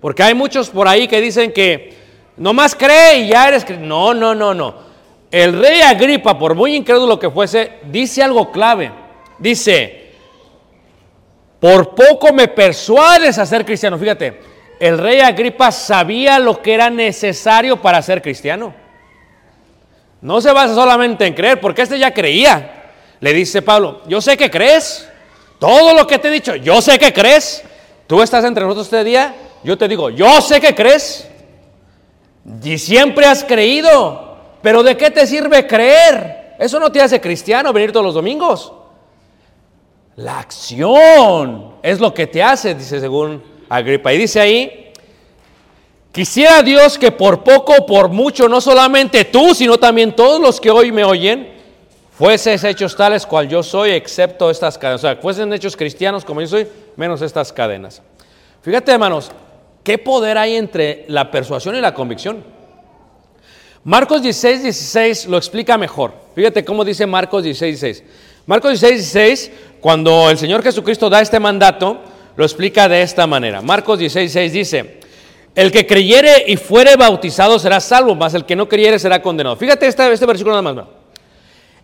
porque 0.00 0.22
hay 0.22 0.34
muchos 0.34 0.70
por 0.70 0.88
ahí 0.88 1.08
que 1.08 1.20
dicen 1.20 1.52
que 1.52 1.96
nomás 2.36 2.74
cree 2.74 3.20
y 3.20 3.28
ya 3.28 3.48
eres 3.48 3.64
cristiano. 3.64 4.12
No, 4.12 4.14
no, 4.14 4.34
no, 4.34 4.54
no. 4.54 4.88
El 5.30 5.58
rey 5.58 5.80
Agripa, 5.82 6.38
por 6.38 6.54
muy 6.54 6.74
incrédulo 6.74 7.18
que 7.18 7.30
fuese, 7.30 7.72
dice 7.84 8.22
algo 8.22 8.50
clave. 8.50 8.90
Dice, 9.38 10.12
por 11.60 11.94
poco 11.94 12.32
me 12.32 12.48
persuades 12.48 13.38
a 13.38 13.46
ser 13.46 13.64
cristiano. 13.64 13.98
Fíjate, 13.98 14.40
el 14.80 14.98
rey 14.98 15.20
Agripa 15.20 15.70
sabía 15.70 16.38
lo 16.38 16.62
que 16.62 16.74
era 16.74 16.88
necesario 16.90 17.80
para 17.80 18.00
ser 18.00 18.22
cristiano. 18.22 18.74
No 20.20 20.40
se 20.40 20.52
basa 20.52 20.74
solamente 20.74 21.26
en 21.26 21.34
creer, 21.34 21.60
porque 21.60 21.82
este 21.82 21.98
ya 21.98 22.12
creía. 22.12 22.92
Le 23.20 23.32
dice 23.32 23.62
Pablo, 23.62 24.02
yo 24.06 24.20
sé 24.20 24.36
que 24.36 24.50
crees. 24.50 25.08
Todo 25.58 25.94
lo 25.94 26.06
que 26.06 26.18
te 26.18 26.28
he 26.28 26.30
dicho, 26.30 26.54
yo 26.56 26.80
sé 26.80 26.98
que 26.98 27.12
crees. 27.12 27.64
Tú 28.06 28.22
estás 28.22 28.44
entre 28.44 28.64
nosotros 28.64 28.86
este 28.86 29.04
día, 29.04 29.34
yo 29.62 29.76
te 29.76 29.88
digo, 29.88 30.10
yo 30.10 30.40
sé 30.40 30.60
que 30.60 30.74
crees. 30.74 31.28
Y 32.62 32.78
siempre 32.78 33.26
has 33.26 33.44
creído. 33.44 34.36
Pero 34.62 34.82
¿de 34.82 34.96
qué 34.96 35.10
te 35.10 35.26
sirve 35.26 35.66
creer? 35.66 36.54
Eso 36.58 36.80
no 36.80 36.90
te 36.90 37.00
hace 37.00 37.20
cristiano 37.20 37.72
venir 37.72 37.92
todos 37.92 38.06
los 38.06 38.14
domingos. 38.14 38.72
La 40.16 40.40
acción 40.40 41.74
es 41.82 42.00
lo 42.00 42.12
que 42.12 42.26
te 42.26 42.42
hace, 42.42 42.74
dice 42.74 42.98
según 42.98 43.42
Agripa. 43.68 44.12
Y 44.12 44.18
dice 44.18 44.40
ahí, 44.40 44.87
Quisiera 46.12 46.62
Dios 46.62 46.98
que 46.98 47.12
por 47.12 47.44
poco 47.44 47.84
por 47.86 48.08
mucho, 48.08 48.48
no 48.48 48.60
solamente 48.60 49.24
tú, 49.26 49.54
sino 49.54 49.78
también 49.78 50.16
todos 50.16 50.40
los 50.40 50.60
que 50.60 50.70
hoy 50.70 50.90
me 50.90 51.04
oyen, 51.04 51.52
fueses 52.16 52.64
hechos 52.64 52.96
tales 52.96 53.26
cual 53.26 53.48
yo 53.48 53.62
soy, 53.62 53.90
excepto 53.90 54.50
estas 54.50 54.78
cadenas. 54.78 55.04
O 55.04 55.06
sea, 55.06 55.16
fuesen 55.16 55.52
hechos 55.52 55.76
cristianos 55.76 56.24
como 56.24 56.40
yo 56.40 56.46
soy, 56.46 56.66
menos 56.96 57.22
estas 57.22 57.52
cadenas. 57.52 58.02
Fíjate, 58.62 58.90
hermanos, 58.90 59.30
¿qué 59.84 59.98
poder 59.98 60.38
hay 60.38 60.56
entre 60.56 61.04
la 61.08 61.30
persuasión 61.30 61.76
y 61.76 61.80
la 61.80 61.94
convicción? 61.94 62.42
Marcos 63.84 64.22
16, 64.22 64.62
16 64.62 65.26
lo 65.26 65.36
explica 65.36 65.78
mejor. 65.78 66.12
Fíjate 66.34 66.64
cómo 66.64 66.84
dice 66.84 67.06
Marcos 67.06 67.44
16, 67.44 67.80
16. 67.80 68.10
Marcos 68.46 68.80
16, 68.80 69.12
16, 69.14 69.52
cuando 69.80 70.30
el 70.30 70.38
Señor 70.38 70.62
Jesucristo 70.62 71.08
da 71.08 71.20
este 71.20 71.38
mandato, 71.38 72.00
lo 72.34 72.44
explica 72.44 72.88
de 72.88 73.02
esta 73.02 73.26
manera. 73.26 73.60
Marcos 73.60 73.98
16, 73.98 74.32
16 74.32 74.52
dice, 74.52 75.00
el 75.54 75.72
que 75.72 75.86
creyere 75.86 76.44
y 76.46 76.56
fuere 76.56 76.96
bautizado 76.96 77.58
será 77.58 77.80
salvo, 77.80 78.14
mas 78.14 78.34
el 78.34 78.44
que 78.44 78.56
no 78.56 78.68
creyere 78.68 78.98
será 78.98 79.20
condenado. 79.20 79.56
Fíjate 79.56 79.86
este, 79.86 80.26
versículo 80.26 80.60
nada 80.60 80.74
más. 80.74 80.86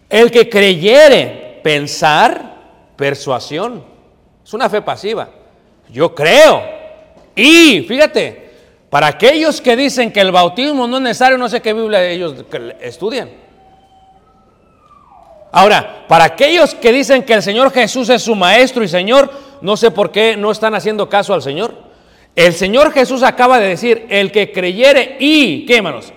El 0.09 0.31
que 0.31 0.49
creyere, 0.49 1.61
pensar, 1.63 2.57
persuasión. 2.97 3.85
Es 4.45 4.53
una 4.55 4.69
fe 4.69 4.83
pasiva. 4.83 5.29
Yo 5.91 6.15
creo, 6.15 6.63
Y 7.37 7.83
fíjate, 7.83 8.51
para 8.91 9.09
aquellos 9.09 9.61
que 9.61 9.75
dicen 9.75 10.13
que 10.13 10.21
el 10.21 10.31
bautismo 10.31 10.87
no 10.87 10.99
es 10.99 11.03
necesario, 11.03 11.37
no 11.37 11.49
sé 11.49 11.61
qué 11.61 11.73
Biblia 11.73 12.05
ellos 12.09 12.35
estudian. 12.81 13.29
Ahora, 15.51 16.05
para 16.09 16.25
aquellos 16.25 16.75
que 16.75 16.93
dicen 16.93 17.23
que 17.23 17.35
el 17.35 17.43
Señor 17.43 17.73
Jesús 17.73 18.09
es 18.09 18.23
su 18.23 18.35
maestro 18.35 18.83
y 18.85 18.89
Señor, 18.89 19.33
no 19.61 19.77
sé 19.77 19.91
por 19.91 20.11
qué 20.11 20.37
no 20.37 20.51
están 20.51 20.75
haciendo 20.75 21.09
caso 21.09 21.35
al 21.35 21.43
Señor. 21.43 21.75
El 22.37 22.53
Señor 22.53 22.93
Jesús 22.93 23.23
acaba 23.23 23.61
de 23.61 23.69
decir, 23.69 24.07
el 24.09 24.33
que 24.33 24.51
creyere 24.51 25.17
y, 25.21 25.65
¿qué 25.67 25.77
hermanos? 25.77 26.13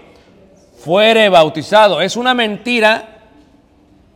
Fuere 0.79 1.29
bautizado. 1.29 2.01
Es 2.01 2.15
una 2.15 2.33
mentira, 2.33 3.19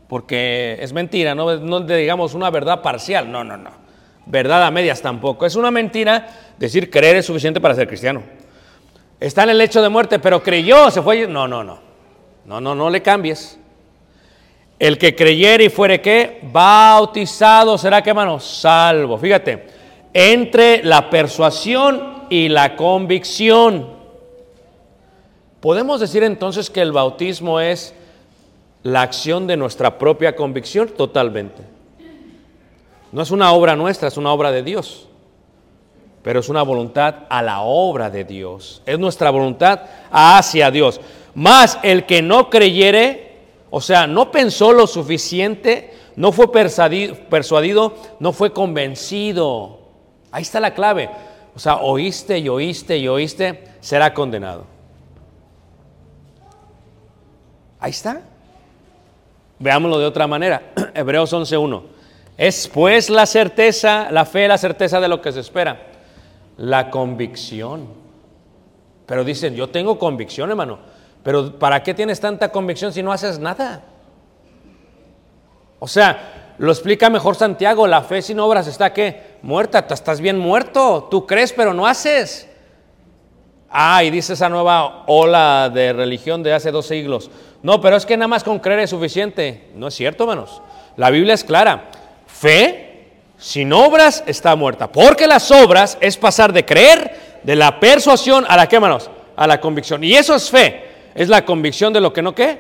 porque 0.08 0.78
es 0.80 0.94
mentira, 0.94 1.36
no, 1.36 1.58
no 1.58 1.82
digamos 1.82 2.34
una 2.34 2.50
verdad 2.50 2.82
parcial, 2.82 3.32
no, 3.32 3.44
no, 3.44 3.58
no. 3.58 3.82
Verdad 4.26 4.66
a 4.66 4.72
medias 4.72 5.02
tampoco. 5.02 5.46
Es 5.46 5.56
una 5.56 5.72
mentira 5.72 6.28
decir 6.58 6.90
creer 6.90 7.18
es 7.18 7.26
suficiente 7.26 7.60
para 7.60 7.76
ser 7.76 7.88
cristiano. 7.88 8.24
Está 9.20 9.44
en 9.44 9.50
el 9.50 9.62
hecho 9.62 9.82
de 9.82 9.90
muerte, 9.90 10.20
pero 10.20 10.42
creyó, 10.42 10.90
se 10.90 11.02
fue. 11.02 11.28
No, 11.28 11.48
no, 11.48 11.64
no. 11.64 11.80
No, 12.46 12.60
no, 12.60 12.74
no 12.74 12.90
le 12.90 13.02
cambies. 13.02 13.60
El 14.80 14.98
que 14.98 15.16
creyere 15.16 15.66
y 15.66 15.70
fuere 15.70 16.02
qué? 16.02 16.40
Bautizado 16.44 17.78
será 17.78 18.02
que, 18.02 18.10
hermano, 18.10 18.40
salvo. 18.40 19.18
Fíjate, 19.18 19.68
entre 20.14 20.84
la 20.84 21.10
persuasión 21.10 22.24
y 22.30 22.50
la 22.50 22.76
convicción. 22.76 23.88
Podemos 25.60 26.00
decir 26.00 26.24
entonces 26.24 26.70
que 26.70 26.82
el 26.82 26.92
bautismo 26.92 27.60
es 27.60 27.94
la 28.84 29.04
acción 29.04 29.48
de 29.48 29.58
nuestra 29.58 29.98
propia 29.98 30.36
convicción 30.36 30.90
totalmente. 30.90 31.64
No 33.12 33.22
es 33.22 33.32
una 33.32 33.52
obra 33.52 33.76
nuestra, 33.76 34.08
es 34.08 34.18
una 34.18 34.32
obra 34.32 34.52
de 34.52 34.64
Dios. 34.64 35.08
Pero 36.24 36.40
es 36.40 36.50
una 36.50 36.64
voluntad 36.64 37.16
a 37.30 37.42
la 37.42 37.62
obra 37.62 38.10
de 38.10 38.24
Dios. 38.24 38.82
Es 38.86 38.98
nuestra 38.98 39.30
voluntad 39.30 39.82
hacia 40.12 40.72
Dios. 40.72 41.02
Más 41.34 41.80
el 41.84 42.06
que 42.06 42.22
no 42.22 42.50
creyere, 42.50 43.40
o 43.70 43.82
sea, 43.82 44.08
no 44.08 44.32
pensó 44.32 44.72
lo 44.72 44.88
suficiente, 44.88 45.94
no 46.16 46.32
fue 46.32 46.52
persuadido, 46.52 47.96
no 48.20 48.34
fue 48.34 48.54
convencido. 48.54 49.81
Ahí 50.32 50.44
está 50.44 50.60
la 50.60 50.74
clave. 50.74 51.10
O 51.56 51.60
sea, 51.60 51.78
oíste 51.78 52.40
y 52.40 52.48
oíste 52.48 52.98
y 52.98 53.08
oíste, 53.08 53.64
será 53.82 54.14
condenado. 54.14 54.66
Ahí 57.80 57.92
está. 57.92 58.22
Veámoslo 59.60 60.00
de 60.00 60.06
otra 60.06 60.28
manera. 60.28 60.72
Hebreos 60.94 61.34
11.1. 61.34 61.84
Es 62.38 62.68
pues 62.68 63.10
la 63.10 63.26
certeza, 63.26 64.10
la 64.12 64.26
fe, 64.26 64.48
la 64.48 64.58
certeza 64.58 65.00
de 65.00 65.08
lo 65.08 65.22
que 65.22 65.32
se 65.32 65.42
espera. 65.42 65.88
La 66.58 66.90
convicción. 66.90 67.88
Pero 69.06 69.24
dicen, 69.24 69.56
yo 69.56 69.70
tengo 69.70 70.00
convicción, 70.00 70.50
hermano. 70.50 70.80
Pero 71.24 71.60
¿para 71.60 71.84
qué 71.84 71.94
tienes 71.94 72.20
tanta 72.20 72.50
convicción 72.50 72.94
si 72.94 73.04
no 73.04 73.12
haces 73.12 73.38
nada? 73.38 73.84
O 75.80 75.88
sea, 75.88 76.41
lo 76.62 76.72
explica 76.72 77.10
mejor 77.10 77.36
Santiago, 77.36 77.88
la 77.88 78.04
fe 78.04 78.22
sin 78.22 78.40
obras 78.40 78.68
está 78.68 78.94
que 78.94 79.20
muerta, 79.42 79.84
estás 79.90 80.22
bien 80.22 80.38
muerto, 80.38 81.08
tú 81.10 81.26
crees 81.26 81.54
pero 81.54 81.74
no 81.74 81.88
haces. 81.88 82.48
Ah, 83.68 84.04
y 84.04 84.12
dice 84.12 84.34
esa 84.34 84.48
nueva 84.48 85.06
ola 85.08 85.72
de 85.74 85.92
religión 85.92 86.44
de 86.44 86.54
hace 86.54 86.70
dos 86.70 86.86
siglos. 86.86 87.32
No, 87.64 87.82
pero 87.82 87.96
es 87.96 88.06
que 88.06 88.16
nada 88.16 88.28
más 88.28 88.44
con 88.44 88.60
creer 88.60 88.82
es 88.82 88.92
suficiente. 88.92 89.72
No 89.74 89.88
es 89.88 89.96
cierto, 89.96 90.26
hermanos. 90.26 90.62
La 90.98 91.10
Biblia 91.10 91.34
es 91.34 91.44
clara. 91.44 91.90
Fe 92.28 93.08
sin 93.40 93.74
obras 93.74 94.24
está 94.28 94.56
muerta. 94.56 94.92
Porque 94.92 95.26
las 95.26 95.50
obras 95.50 95.98
es 96.00 96.16
pasar 96.16 96.54
de 96.54 96.64
creer, 96.64 97.40
de 97.42 97.56
la 97.56 97.80
persuasión 97.80 98.46
a 98.48 98.56
la 98.56 98.68
que, 98.68 98.76
hermanos, 98.76 99.10
a 99.36 99.48
la 99.48 99.60
convicción. 99.60 100.04
Y 100.04 100.14
eso 100.14 100.36
es 100.36 100.48
fe. 100.52 100.84
Es 101.16 101.28
la 101.28 101.44
convicción 101.44 101.92
de 101.92 102.02
lo 102.02 102.14
que 102.14 102.22
no 102.22 102.36
qué 102.36 102.60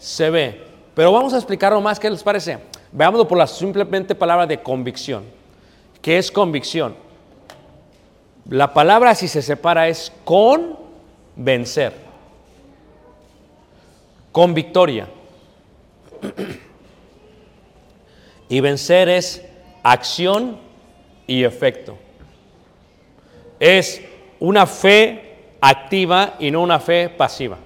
se 0.00 0.30
ve. 0.30 0.64
Pero 0.96 1.12
vamos 1.12 1.32
a 1.32 1.36
explicarlo 1.36 1.80
más, 1.80 2.00
¿qué 2.00 2.10
les 2.10 2.24
parece? 2.24 2.58
Veámoslo 2.96 3.28
por 3.28 3.36
la 3.36 3.46
simplemente 3.46 4.14
palabra 4.14 4.46
de 4.46 4.62
convicción. 4.62 5.24
¿Qué 6.00 6.16
es 6.16 6.30
convicción? 6.30 6.96
La 8.48 8.72
palabra 8.72 9.14
si 9.14 9.28
se 9.28 9.42
separa 9.42 9.86
es 9.86 10.10
con 10.24 10.78
vencer. 11.36 11.92
Con 14.32 14.54
victoria. 14.54 15.08
Y 18.48 18.60
vencer 18.60 19.08
es 19.08 19.44
acción 19.82 20.56
y 21.26 21.42
efecto. 21.42 21.98
Es 23.58 24.00
una 24.38 24.66
fe 24.66 25.50
activa 25.60 26.36
y 26.38 26.52
no 26.52 26.62
una 26.62 26.78
fe 26.78 27.08
pasiva. 27.08 27.58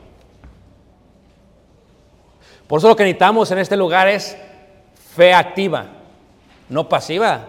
Por 2.67 2.79
eso 2.79 2.89
lo 2.89 2.97
que 2.97 3.05
necesitamos 3.05 3.51
en 3.51 3.59
este 3.59 3.77
lugar 3.77 4.09
es 4.09 4.39
fe 5.15 5.33
activa, 5.33 5.87
no 6.69 6.89
pasiva. 6.89 7.41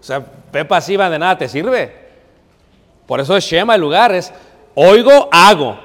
O 0.00 0.02
sea, 0.02 0.24
fe 0.52 0.64
pasiva 0.64 1.10
de 1.10 1.18
nada 1.18 1.38
te 1.38 1.48
sirve. 1.48 1.94
Por 3.06 3.20
eso 3.20 3.36
es 3.36 3.44
Shema 3.44 3.74
el 3.74 3.80
lugar, 3.80 4.14
es 4.14 4.32
oigo, 4.74 5.28
hago. 5.30 5.78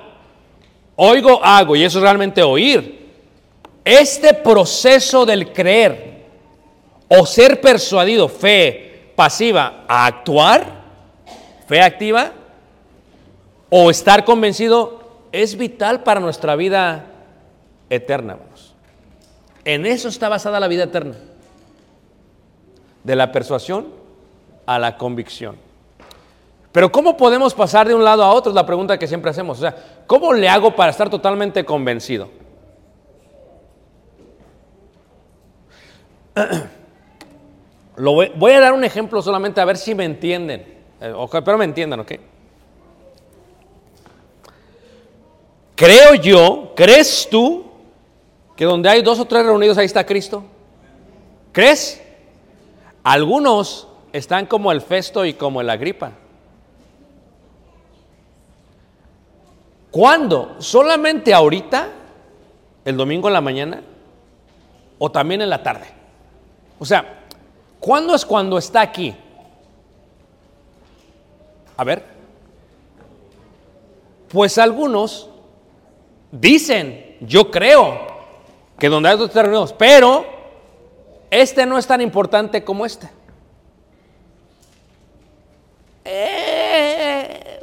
Oigo, 0.95 1.43
hago. 1.43 1.75
Y 1.75 1.83
eso 1.83 1.97
es 1.97 2.03
realmente 2.03 2.41
oír. 2.41 3.13
Este 3.83 4.33
proceso 4.33 5.25
del 5.25 5.51
creer 5.51 6.25
o 7.07 7.25
ser 7.25 7.61
persuadido, 7.61 8.27
fe 8.27 9.11
pasiva, 9.15 9.85
a 9.87 10.05
actuar, 10.05 10.65
fe 11.67 11.81
activa, 11.81 12.31
o 13.69 13.89
estar 13.89 14.23
convencido, 14.25 15.27
es 15.31 15.57
vital 15.57 16.03
para 16.03 16.19
nuestra 16.19 16.55
vida 16.55 17.05
eterna. 17.89 18.37
En 19.65 19.85
eso 19.87 20.07
está 20.07 20.29
basada 20.29 20.59
la 20.59 20.67
vida 20.67 20.83
eterna. 20.83 21.15
De 23.03 23.15
la 23.15 23.31
persuasión 23.31 23.87
a 24.65 24.79
la 24.79 24.97
convicción. 24.97 25.57
Pero 26.71 26.91
¿cómo 26.91 27.17
podemos 27.17 27.53
pasar 27.53 27.87
de 27.87 27.95
un 27.95 28.03
lado 28.03 28.23
a 28.23 28.31
otro? 28.31 28.51
Es 28.51 28.55
la 28.55 28.65
pregunta 28.65 28.99
que 28.99 29.07
siempre 29.07 29.31
hacemos. 29.31 29.57
O 29.57 29.61
sea, 29.61 29.75
¿cómo 30.05 30.33
le 30.33 30.47
hago 30.49 30.75
para 30.75 30.91
estar 30.91 31.09
totalmente 31.09 31.65
convencido? 31.65 32.29
Lo 37.95 38.13
voy, 38.13 38.51
a 38.51 38.59
dar 38.59 38.73
un 38.73 38.83
ejemplo 38.83 39.21
solamente 39.21 39.61
a 39.61 39.65
ver 39.65 39.77
si 39.77 39.95
me 39.95 40.03
entienden. 40.03 40.65
Eh, 40.99 41.13
pero 41.45 41.57
me 41.57 41.65
entiendan, 41.65 42.01
¿ok? 42.01 42.11
Creo 45.75 46.15
yo, 46.15 46.73
¿crees 46.75 47.27
tú 47.29 47.64
que 48.55 48.65
donde 48.65 48.89
hay 48.89 49.01
dos 49.01 49.19
o 49.19 49.25
tres 49.25 49.45
reunidos 49.45 49.77
ahí 49.77 49.85
está 49.85 50.05
Cristo? 50.05 50.43
¿Crees? 51.51 52.01
Algunos 53.03 53.87
están 54.13 54.45
como 54.45 54.71
el 54.71 54.81
Festo 54.81 55.25
y 55.25 55.33
como 55.33 55.61
el 55.61 55.69
Agripa. 55.69 56.11
¿Cuándo? 59.91 60.55
¿Solamente 60.59 61.33
ahorita? 61.33 61.89
¿El 62.83 62.97
domingo 62.97 63.27
en 63.27 63.33
la 63.33 63.41
mañana? 63.41 63.81
¿O 64.99 65.11
también 65.11 65.41
en 65.41 65.49
la 65.49 65.63
tarde? 65.63 65.87
O 66.79 66.85
sea, 66.85 67.21
¿cuándo 67.79 68.15
es 68.15 68.25
cuando 68.25 68.57
está 68.57 68.81
aquí? 68.81 69.15
A 71.77 71.83
ver. 71.83 72.03
Pues 74.29 74.57
algunos 74.57 75.29
dicen, 76.31 77.17
yo 77.21 77.49
creo, 77.49 78.14
que 78.77 78.89
donde 78.89 79.09
hay 79.09 79.17
dos 79.17 79.33
reunidos, 79.33 79.73
pero 79.73 80.25
este 81.29 81.65
no 81.65 81.77
es 81.77 81.87
tan 81.87 82.01
importante 82.01 82.63
como 82.63 82.85
este. 82.85 83.09
Eh, 86.03 87.59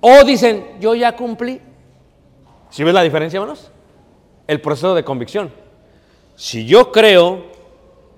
o 0.00 0.22
dicen, 0.24 0.76
yo 0.80 0.94
ya 0.94 1.16
cumplí. 1.16 1.60
¿Sí 2.70 2.84
ves 2.84 2.92
la 2.92 3.02
diferencia, 3.02 3.38
hermanos? 3.38 3.70
El 4.46 4.60
proceso 4.60 4.94
de 4.94 5.04
convicción. 5.04 5.50
Si 6.36 6.66
yo 6.66 6.90
creo 6.92 7.44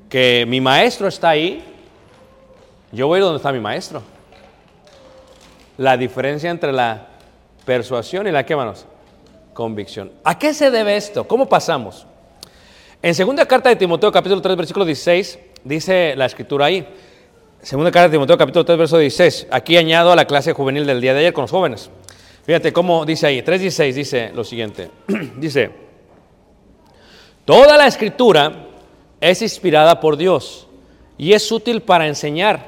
que 0.09 0.45
mi 0.49 0.61
maestro 0.61 1.07
está 1.07 1.31
ahí, 1.31 1.63
yo 2.91 3.07
voy 3.07 3.21
donde 3.21 3.37
está 3.37 3.53
mi 3.53 3.61
maestro. 3.61 4.03
La 5.77 5.97
diferencia 5.97 6.51
entre 6.51 6.73
la 6.73 7.07
persuasión 7.65 8.27
y 8.27 8.31
la 8.31 8.45
que, 8.45 8.55
hermanos, 8.55 8.87
convicción. 9.57 10.13
¿A 10.23 10.39
qué 10.39 10.55
se 10.55 10.71
debe 10.71 10.97
esto? 10.97 11.27
¿Cómo 11.27 11.49
pasamos? 11.49 12.07
En 13.03 13.15
segunda 13.15 13.47
carta 13.47 13.71
de 13.71 13.77
Timoteo 13.77 14.13
capítulo 14.13 14.41
3 14.43 14.57
versículo 14.57 14.85
16 14.85 15.39
dice 15.65 16.15
la 16.15 16.27
escritura 16.27 16.67
ahí. 16.67 16.87
Segunda 17.63 17.91
carta 17.91 18.09
de 18.09 18.13
Timoteo 18.13 18.37
capítulo 18.37 18.65
3 18.65 18.79
versículo 18.79 19.01
16. 19.01 19.49
Aquí 19.51 19.77
añado 19.77 20.13
a 20.13 20.17
la 20.17 20.27
clase 20.27 20.53
juvenil 20.53 20.87
del 20.87 21.01
día 21.01 21.15
de 21.15 21.21
ayer 21.21 21.33
con 21.33 21.43
los 21.43 21.51
jóvenes. 21.51 21.91
Fíjate 22.45 22.73
cómo 22.73 23.05
dice 23.05 23.27
ahí. 23.27 23.43
3.16 23.43 23.93
dice 23.93 24.33
lo 24.35 24.45
siguiente. 24.45 24.91
dice, 25.37 25.71
toda 27.45 27.77
la 27.77 27.87
escritura 27.87 28.67
es 29.21 29.43
inspirada 29.43 29.99
por 29.99 30.17
Dios 30.17 30.69
y 31.17 31.33
es 31.33 31.51
útil 31.51 31.81
para 31.81 32.07
enseñar, 32.07 32.67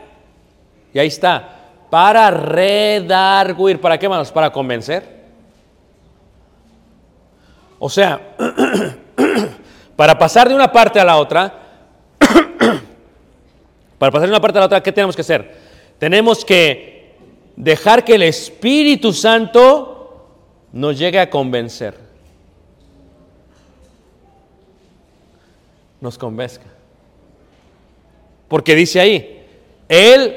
Y 0.94 0.98
ahí 0.98 1.08
está. 1.08 1.54
Para 1.90 2.30
redarguir. 2.30 3.80
¿Para 3.80 3.98
qué, 3.98 4.06
hermanos? 4.06 4.32
Para 4.32 4.50
convencer. 4.50 5.17
O 7.78 7.88
sea, 7.88 8.36
para 9.96 10.18
pasar 10.18 10.48
de 10.48 10.54
una 10.54 10.72
parte 10.72 10.98
a 10.98 11.04
la 11.04 11.16
otra, 11.16 11.62
para 13.98 14.12
pasar 14.12 14.28
de 14.28 14.32
una 14.32 14.40
parte 14.40 14.58
a 14.58 14.60
la 14.60 14.66
otra, 14.66 14.82
¿qué 14.82 14.92
tenemos 14.92 15.14
que 15.14 15.22
hacer? 15.22 15.56
Tenemos 15.98 16.44
que 16.44 17.16
dejar 17.56 18.04
que 18.04 18.14
el 18.14 18.22
Espíritu 18.22 19.12
Santo 19.12 20.28
nos 20.72 20.98
llegue 20.98 21.18
a 21.18 21.30
convencer. 21.30 21.94
Nos 26.00 26.16
convenzca. 26.16 26.66
Porque 28.46 28.74
dice 28.74 29.00
ahí, 29.00 29.46
Él 29.88 30.36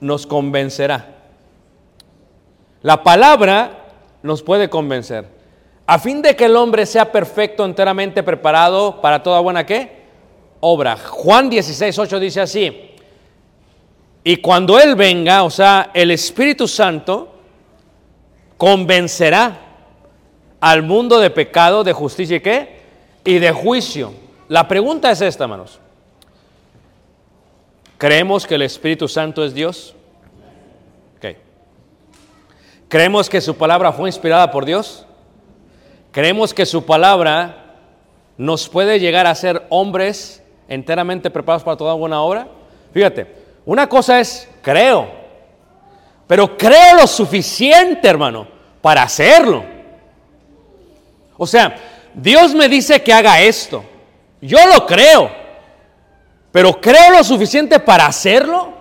nos 0.00 0.26
convencerá. 0.26 1.16
La 2.82 3.02
palabra 3.02 3.92
nos 4.22 4.42
puede 4.42 4.70
convencer. 4.70 5.39
A 5.90 5.98
fin 5.98 6.22
de 6.22 6.36
que 6.36 6.44
el 6.44 6.54
hombre 6.54 6.86
sea 6.86 7.10
perfecto, 7.10 7.64
enteramente 7.64 8.22
preparado 8.22 9.00
para 9.00 9.24
toda 9.24 9.40
buena 9.40 9.66
qué? 9.66 10.04
Obra. 10.60 10.96
Juan 10.96 11.50
16, 11.50 11.98
8 11.98 12.20
dice 12.20 12.40
así. 12.40 12.92
Y 14.22 14.36
cuando 14.36 14.78
Él 14.78 14.94
venga, 14.94 15.42
o 15.42 15.50
sea, 15.50 15.90
el 15.92 16.12
Espíritu 16.12 16.68
Santo 16.68 17.34
convencerá 18.56 19.58
al 20.60 20.84
mundo 20.84 21.18
de 21.18 21.28
pecado, 21.28 21.82
de 21.82 21.92
justicia 21.92 22.36
y 22.36 22.40
qué? 22.40 22.82
Y 23.24 23.40
de 23.40 23.50
juicio. 23.50 24.14
La 24.46 24.68
pregunta 24.68 25.10
es 25.10 25.20
esta, 25.20 25.42
hermanos. 25.42 25.80
¿Creemos 27.98 28.46
que 28.46 28.54
el 28.54 28.62
Espíritu 28.62 29.08
Santo 29.08 29.44
es 29.44 29.54
Dios? 29.54 29.96
Ok. 31.16 31.34
¿Creemos 32.86 33.28
que 33.28 33.40
su 33.40 33.56
palabra 33.56 33.90
fue 33.90 34.08
inspirada 34.08 34.52
por 34.52 34.64
Dios? 34.64 35.04
¿Creemos 36.12 36.52
que 36.52 36.66
su 36.66 36.84
palabra 36.84 37.76
nos 38.36 38.68
puede 38.68 38.98
llegar 38.98 39.26
a 39.26 39.34
ser 39.34 39.66
hombres 39.68 40.42
enteramente 40.68 41.30
preparados 41.30 41.62
para 41.62 41.76
toda 41.76 41.94
buena 41.94 42.22
obra? 42.22 42.48
Fíjate, 42.92 43.34
una 43.64 43.88
cosa 43.88 44.18
es 44.18 44.48
creo, 44.62 45.08
pero 46.26 46.56
creo 46.56 46.96
lo 46.96 47.06
suficiente, 47.06 48.08
hermano, 48.08 48.46
para 48.80 49.02
hacerlo. 49.02 49.64
O 51.36 51.46
sea, 51.46 51.76
Dios 52.14 52.54
me 52.54 52.68
dice 52.68 53.02
que 53.02 53.12
haga 53.12 53.40
esto. 53.40 53.84
Yo 54.40 54.58
lo 54.66 54.86
creo, 54.86 55.30
pero 56.50 56.80
creo 56.80 57.10
lo 57.12 57.22
suficiente 57.22 57.78
para 57.78 58.06
hacerlo. 58.06 58.72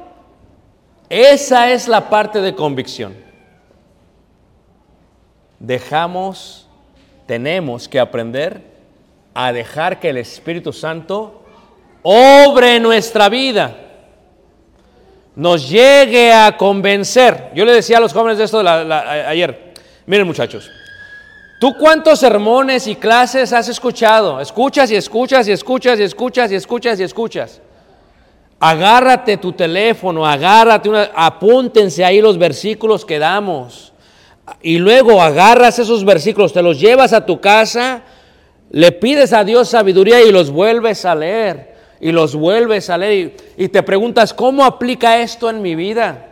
Esa 1.09 1.71
es 1.71 1.87
la 1.87 2.09
parte 2.09 2.39
de 2.39 2.55
convicción. 2.55 3.15
Dejamos, 5.59 6.68
tenemos 7.29 7.87
que 7.87 7.99
aprender 7.99 8.59
a 9.35 9.53
dejar 9.53 9.99
que 9.99 10.09
el 10.09 10.17
Espíritu 10.17 10.73
Santo 10.73 11.43
obre 12.01 12.79
nuestra 12.79 13.29
vida, 13.29 13.77
nos 15.35 15.69
llegue 15.69 16.33
a 16.33 16.57
convencer. 16.57 17.51
Yo 17.53 17.65
le 17.65 17.73
decía 17.73 17.97
a 17.97 17.99
los 17.99 18.13
jóvenes 18.13 18.39
de 18.39 18.45
esto 18.45 18.67
ayer, 18.67 19.75
miren 20.07 20.25
muchachos, 20.25 20.71
¿tú 21.59 21.75
cuántos 21.77 22.19
sermones 22.19 22.87
y 22.87 22.95
clases 22.95 23.53
has 23.53 23.69
escuchado? 23.69 24.41
Escuchas 24.41 24.89
y 24.89 24.95
escuchas 24.95 25.47
y 25.47 25.51
escuchas 25.51 25.99
y 25.99 26.03
escuchas 26.05 26.51
y 26.51 26.55
escuchas 26.55 26.99
y 26.99 27.03
escuchas. 27.03 27.61
Agárrate 28.59 29.37
tu 29.37 29.51
teléfono, 29.51 30.25
agárrate 30.25 30.89
una, 30.89 31.11
apúntense 31.13 32.03
ahí 32.03 32.21
los 32.21 32.39
versículos 32.39 33.05
que 33.05 33.19
damos. 33.19 33.93
Y 34.61 34.77
luego 34.77 35.21
agarras 35.21 35.79
esos 35.79 36.05
versículos, 36.05 36.53
te 36.53 36.61
los 36.61 36.79
llevas 36.79 37.13
a 37.13 37.25
tu 37.25 37.39
casa, 37.39 38.03
le 38.69 38.91
pides 38.91 39.33
a 39.33 39.43
Dios 39.43 39.69
sabiduría 39.69 40.21
y 40.21 40.31
los 40.31 40.51
vuelves 40.51 41.05
a 41.05 41.15
leer. 41.15 41.75
Y 42.01 42.11
los 42.11 42.35
vuelves 42.35 42.89
a 42.89 42.97
leer. 42.97 43.35
Y, 43.57 43.67
te 43.67 43.83
preguntas, 43.83 44.33
¿cómo 44.33 44.63
aplica 44.63 45.19
esto 45.19 45.49
en 45.49 45.61
mi 45.61 45.75
vida? 45.75 46.27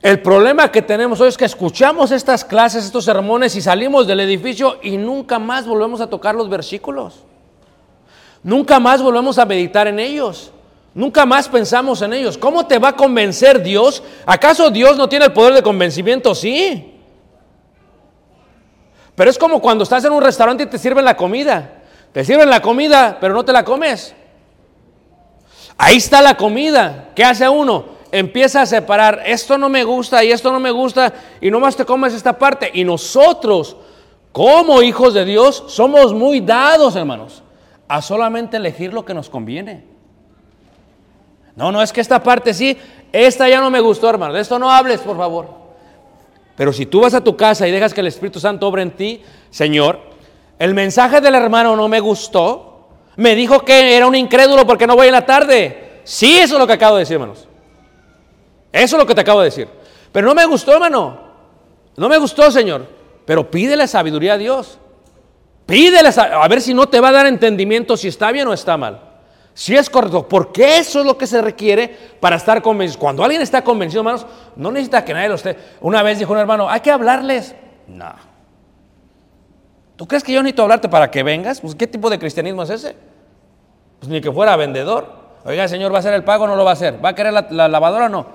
El 0.00 0.20
problema 0.20 0.70
que 0.70 0.82
tenemos 0.82 1.20
hoy 1.20 1.28
es 1.28 1.36
que 1.36 1.44
escuchamos 1.44 2.10
estas 2.10 2.44
clases, 2.44 2.84
estos 2.84 3.04
sermones 3.04 3.56
y 3.56 3.62
salimos 3.62 4.06
del 4.06 4.20
edificio 4.20 4.78
y 4.82 4.96
nunca 4.96 5.38
más 5.38 5.66
volvemos 5.66 6.00
a 6.00 6.08
tocar 6.08 6.34
los 6.34 6.48
versículos. 6.48 7.24
Nunca 8.42 8.78
más 8.78 9.02
volvemos 9.02 9.38
a 9.38 9.46
meditar 9.46 9.86
en 9.86 9.98
ellos. 9.98 10.52
Nunca 10.94 11.26
más 11.26 11.48
pensamos 11.48 12.02
en 12.02 12.12
ellos. 12.12 12.38
¿Cómo 12.38 12.66
te 12.66 12.78
va 12.78 12.90
a 12.90 12.96
convencer 12.96 13.62
Dios? 13.62 14.02
¿Acaso 14.24 14.70
Dios 14.70 14.96
no 14.96 15.08
tiene 15.08 15.24
el 15.24 15.32
poder 15.32 15.54
de 15.54 15.62
convencimiento? 15.62 16.34
Sí. 16.34 16.94
Pero 19.16 19.28
es 19.28 19.38
como 19.38 19.60
cuando 19.60 19.82
estás 19.82 20.04
en 20.04 20.12
un 20.12 20.22
restaurante 20.22 20.62
y 20.62 20.66
te 20.66 20.78
sirven 20.78 21.04
la 21.04 21.16
comida. 21.16 21.82
Te 22.12 22.24
sirven 22.24 22.48
la 22.48 22.62
comida, 22.62 23.18
pero 23.20 23.34
no 23.34 23.44
te 23.44 23.52
la 23.52 23.64
comes. 23.64 24.14
Ahí 25.76 25.96
está 25.96 26.22
la 26.22 26.36
comida. 26.36 27.10
¿Qué 27.16 27.24
hace 27.24 27.48
uno? 27.48 27.86
Empieza 28.12 28.62
a 28.62 28.66
separar, 28.66 29.22
esto 29.26 29.58
no 29.58 29.68
me 29.68 29.82
gusta 29.82 30.22
y 30.22 30.30
esto 30.30 30.52
no 30.52 30.60
me 30.60 30.70
gusta 30.70 31.12
y 31.40 31.50
nomás 31.50 31.74
te 31.74 31.84
comes 31.84 32.14
esta 32.14 32.38
parte. 32.38 32.70
Y 32.72 32.84
nosotros, 32.84 33.76
como 34.30 34.80
hijos 34.82 35.14
de 35.14 35.24
Dios, 35.24 35.64
somos 35.66 36.14
muy 36.14 36.38
dados, 36.38 36.94
hermanos, 36.94 37.42
a 37.88 38.00
solamente 38.00 38.58
elegir 38.58 38.94
lo 38.94 39.04
que 39.04 39.14
nos 39.14 39.28
conviene. 39.28 39.93
No, 41.56 41.70
no, 41.70 41.82
es 41.82 41.92
que 41.92 42.00
esta 42.00 42.22
parte 42.22 42.52
sí, 42.52 42.76
esta 43.12 43.48
ya 43.48 43.60
no 43.60 43.70
me 43.70 43.80
gustó, 43.80 44.10
hermano. 44.10 44.34
De 44.34 44.40
esto 44.40 44.58
no 44.58 44.70
hables, 44.70 45.00
por 45.00 45.16
favor. 45.16 45.48
Pero 46.56 46.72
si 46.72 46.86
tú 46.86 47.00
vas 47.00 47.14
a 47.14 47.22
tu 47.22 47.36
casa 47.36 47.66
y 47.66 47.70
dejas 47.70 47.94
que 47.94 48.00
el 48.00 48.06
Espíritu 48.06 48.40
Santo 48.40 48.66
obre 48.66 48.82
en 48.82 48.92
ti, 48.92 49.22
Señor, 49.50 50.00
el 50.58 50.74
mensaje 50.74 51.20
del 51.20 51.34
hermano 51.34 51.76
no 51.76 51.88
me 51.88 52.00
gustó. 52.00 52.88
Me 53.16 53.34
dijo 53.34 53.64
que 53.64 53.96
era 53.96 54.06
un 54.06 54.14
incrédulo 54.14 54.66
porque 54.66 54.86
no 54.86 54.96
voy 54.96 55.06
en 55.06 55.12
la 55.12 55.26
tarde. 55.26 56.00
Sí, 56.04 56.38
eso 56.38 56.54
es 56.54 56.60
lo 56.60 56.66
que 56.66 56.72
acabo 56.72 56.96
de 56.96 57.00
decir, 57.00 57.14
hermanos. 57.14 57.48
Eso 58.72 58.96
es 58.96 59.00
lo 59.00 59.06
que 59.06 59.14
te 59.14 59.20
acabo 59.20 59.40
de 59.40 59.46
decir. 59.46 59.68
Pero 60.10 60.26
no 60.26 60.34
me 60.34 60.44
gustó, 60.46 60.72
hermano. 60.72 61.18
No 61.96 62.08
me 62.08 62.18
gustó, 62.18 62.50
Señor. 62.50 62.86
Pero 63.24 63.50
pídele 63.50 63.86
sabiduría 63.86 64.34
a 64.34 64.38
Dios. 64.38 64.78
Pídele 65.66 66.10
a 66.16 66.48
ver 66.48 66.60
si 66.60 66.74
no 66.74 66.88
te 66.88 67.00
va 67.00 67.08
a 67.08 67.12
dar 67.12 67.26
entendimiento 67.26 67.96
si 67.96 68.08
está 68.08 68.30
bien 68.32 68.48
o 68.48 68.52
está 68.52 68.76
mal. 68.76 69.03
Si 69.54 69.76
es 69.76 69.88
correcto, 69.88 70.28
porque 70.28 70.78
eso 70.78 71.00
es 71.00 71.06
lo 71.06 71.16
que 71.16 71.28
se 71.28 71.40
requiere 71.40 71.96
para 72.20 72.36
estar 72.36 72.60
convencido. 72.60 73.00
Cuando 73.00 73.22
alguien 73.22 73.40
está 73.40 73.62
convencido, 73.62 74.00
hermanos, 74.00 74.26
no 74.56 74.72
necesita 74.72 75.04
que 75.04 75.14
nadie 75.14 75.28
lo 75.28 75.36
esté. 75.36 75.56
Una 75.80 76.02
vez 76.02 76.18
dijo 76.18 76.32
un 76.32 76.40
hermano, 76.40 76.68
hay 76.68 76.80
que 76.80 76.90
hablarles. 76.90 77.54
No. 77.86 78.12
¿Tú 79.94 80.08
crees 80.08 80.24
que 80.24 80.32
yo 80.32 80.42
necesito 80.42 80.62
hablarte 80.62 80.88
para 80.88 81.08
que 81.08 81.22
vengas? 81.22 81.60
Pues, 81.60 81.76
¿qué 81.76 81.86
tipo 81.86 82.10
de 82.10 82.18
cristianismo 82.18 82.64
es 82.64 82.70
ese? 82.70 82.96
Pues 84.00 84.10
ni 84.10 84.20
que 84.20 84.32
fuera 84.32 84.56
vendedor. 84.56 85.22
Oiga, 85.44 85.68
Señor, 85.68 85.92
¿va 85.92 85.96
a 85.96 86.00
hacer 86.00 86.14
el 86.14 86.24
pago 86.24 86.44
o 86.44 86.46
no 86.48 86.56
lo 86.56 86.64
va 86.64 86.70
a 86.70 86.74
hacer? 86.74 87.02
¿Va 87.04 87.10
a 87.10 87.14
querer 87.14 87.32
la, 87.32 87.46
la 87.48 87.68
lavadora 87.68 88.06
o 88.06 88.08
no? 88.08 88.26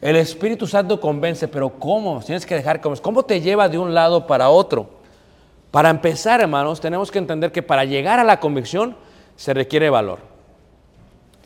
El 0.00 0.14
Espíritu 0.14 0.68
Santo 0.68 1.00
convence, 1.00 1.48
pero 1.48 1.70
¿cómo? 1.70 2.22
Tienes 2.24 2.46
que 2.46 2.54
dejar 2.54 2.80
cómo. 2.80 2.94
¿Cómo 3.02 3.24
te 3.24 3.40
lleva 3.40 3.68
de 3.68 3.78
un 3.78 3.92
lado 3.92 4.26
para 4.28 4.50
otro? 4.50 4.88
Para 5.72 5.90
empezar, 5.90 6.40
hermanos, 6.40 6.80
tenemos 6.80 7.10
que 7.10 7.18
entender 7.18 7.50
que 7.50 7.62
para 7.62 7.84
llegar 7.84 8.20
a 8.20 8.24
la 8.24 8.38
convicción 8.38 8.96
se 9.36 9.54
requiere 9.54 9.90
valor. 9.90 10.18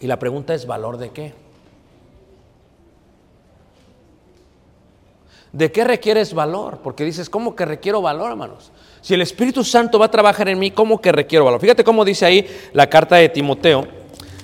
Y 0.01 0.07
la 0.07 0.19
pregunta 0.19 0.55
es, 0.55 0.67
¿valor 0.67 0.99
de 0.99 1.11
qué? 1.11 1.35
¿De 5.53 5.73
qué 5.73 5.85
requieres 5.85 6.35
valor? 6.35 6.81
Porque 6.83 7.05
dices, 7.05 7.31
¿cómo 7.31 7.57
que 7.57 7.65
requiero 7.65 8.03
valor, 8.03 8.31
hermanos? 8.31 8.71
Si 9.01 9.15
el 9.15 9.23
Espíritu 9.23 9.65
Santo 9.65 9.99
va 9.99 10.07
a 10.07 10.11
trabajar 10.11 10.49
en 10.49 10.59
mí, 10.59 10.71
¿cómo 10.71 11.01
que 11.01 11.11
requiero 11.11 11.45
valor? 11.45 11.61
Fíjate 11.61 11.85
cómo 11.85 12.05
dice 12.05 12.27
ahí 12.27 12.47
la 12.73 12.89
carta 12.89 13.17
de 13.17 13.29
Timoteo. 13.29 13.87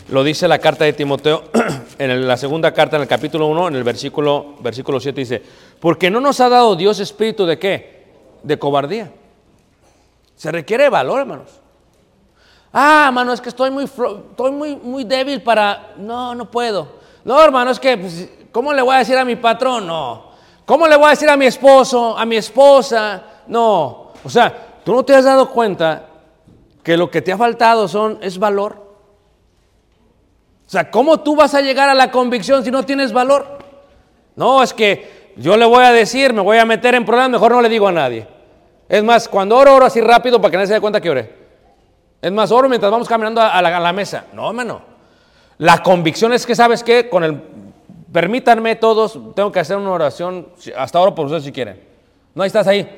Lo 0.09 0.25
dice 0.25 0.49
la 0.49 0.59
carta 0.59 0.85
de 0.85 0.93
Timoteo 0.93 1.45
en 1.99 2.27
la 2.27 2.37
segunda 2.37 2.73
carta, 2.73 2.97
en 2.97 3.03
el 3.03 3.09
capítulo 3.09 3.47
1, 3.47 3.69
en 3.69 3.77
el 3.77 3.85
versículo, 3.85 4.55
versículo 4.61 5.01
7 5.01 5.21
dice, 5.21 5.43
porque 5.81 6.11
no 6.11 6.21
nos 6.21 6.41
ha 6.41 6.49
dado 6.49 6.77
Dios 6.77 7.01
espíritu 7.01 7.47
de 7.47 7.59
qué? 7.59 8.05
De 8.43 8.59
cobardía. 8.59 9.13
Se 10.37 10.51
requiere 10.51 10.89
valor, 10.89 11.21
hermanos. 11.21 11.64
Ah, 12.77 13.05
hermano, 13.07 13.33
es 13.33 13.41
que 13.41 13.51
estoy 13.51 13.71
muy, 13.71 13.85
estoy 13.85 14.51
muy, 14.51 14.75
muy 14.75 15.05
débil 15.05 15.41
para... 15.41 15.93
No, 15.97 16.35
no 16.35 16.51
puedo. 16.51 16.89
No, 17.25 17.41
hermano, 17.41 17.71
es 17.71 17.79
que, 17.79 17.97
pues, 17.97 18.29
¿cómo 18.51 18.73
le 18.73 18.83
voy 18.83 18.97
a 18.97 18.99
decir 18.99 19.17
a 19.17 19.25
mi 19.25 19.37
patrón? 19.37 19.87
No. 19.87 20.25
¿Cómo 20.67 20.89
le 20.89 20.97
voy 20.97 21.07
a 21.07 21.11
decir 21.11 21.31
a 21.31 21.37
mi 21.37 21.47
esposo, 21.47 22.19
a 22.19 22.27
mi 22.27 22.35
esposa? 22.35 23.23
No. 23.47 24.11
O 24.25 24.29
sea, 24.29 24.81
tú 24.85 24.93
no 24.93 25.05
te 25.05 25.15
has 25.15 25.25
dado 25.25 25.49
cuenta 25.51 26.07
que 26.83 26.97
lo 26.97 27.09
que 27.09 27.23
te 27.23 27.31
ha 27.31 27.39
faltado 27.39 27.87
son, 27.87 28.19
es 28.21 28.41
valor. 28.41 28.75
O 30.67 30.71
sea, 30.71 30.91
¿cómo 30.91 31.21
tú 31.21 31.37
vas 31.37 31.55
a 31.55 31.61
llegar 31.61 31.89
a 31.89 31.95
la 31.95 32.11
convicción 32.11 32.65
si 32.65 32.73
no 32.73 32.83
tienes 32.83 33.13
valor? 33.13 33.59
No, 34.35 34.65
es 34.65 34.75
que 34.75 35.33
yo 35.37 35.57
le 35.57 35.65
voy 35.65 35.85
a 35.85 35.93
decir, 35.93 36.33
me 36.33 36.41
voy 36.41 36.59
a 36.59 36.65
meter 36.65 36.97
en 36.97 37.05
problemas, 37.05 37.31
mejor 37.31 37.53
no 37.53 37.63
le 37.63 37.69
digo 37.69 37.87
a 37.87 37.93
nadie. 37.93 38.27
Es 38.89 39.05
más, 39.05 39.29
cuando 39.29 39.57
oro, 39.57 39.77
oro 39.77 39.87
así 39.87 40.01
rápido 40.01 40.41
para 40.41 40.51
que 40.51 40.57
nadie 40.57 40.67
se 40.67 40.75
dé 40.75 40.81
cuenta 40.81 41.01
que 41.01 41.11
oré. 41.11 41.44
Es 42.25 42.33
más, 42.33 42.51
oro 42.51 42.71
mientras 42.71 42.91
vamos 42.91 43.07
caminando 43.07 43.43
a 43.43 43.61
la, 43.61 43.93
mesa. 43.93 44.25
No, 44.33 44.49
hermano. 44.49 44.81
La 45.59 45.83
convicción 45.83 46.33
es 46.33 46.47
que, 46.47 46.55
¿sabes 46.55 46.83
qué? 46.83 47.11
Con 47.11 47.23
el, 47.23 47.39
permítanme 48.11 48.77
todos, 48.77 49.19
tengo 49.37 49.53
que 49.53 49.61
hacer 49.61 49.77
una 49.77 49.91
oración, 49.91 50.49
hasta 50.75 50.99
ahora 50.99 51.15
por 51.15 51.27
ustedes 51.27 51.45
si 51.45 51.53
quieren. 51.53 51.79
No, 52.35 52.43
ahí 52.43 52.47
estás 52.47 52.67
ahí. 52.67 52.89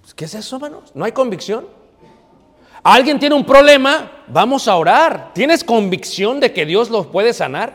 Pues, 0.00 0.14
¿Qué 0.14 0.24
es 0.24 0.34
eso, 0.34 0.56
hermanos? 0.56 0.90
¿No 0.94 1.04
hay 1.04 1.12
convicción? 1.12 1.64
Alguien 2.82 3.20
tiene 3.20 3.36
un 3.36 3.44
problema, 3.44 4.10
vamos 4.26 4.66
a 4.66 4.74
orar. 4.74 5.30
¿Tienes 5.32 5.62
convicción 5.62 6.40
de 6.40 6.52
que 6.52 6.66
Dios 6.66 6.90
los 6.90 7.06
puede 7.06 7.32
sanar? 7.32 7.72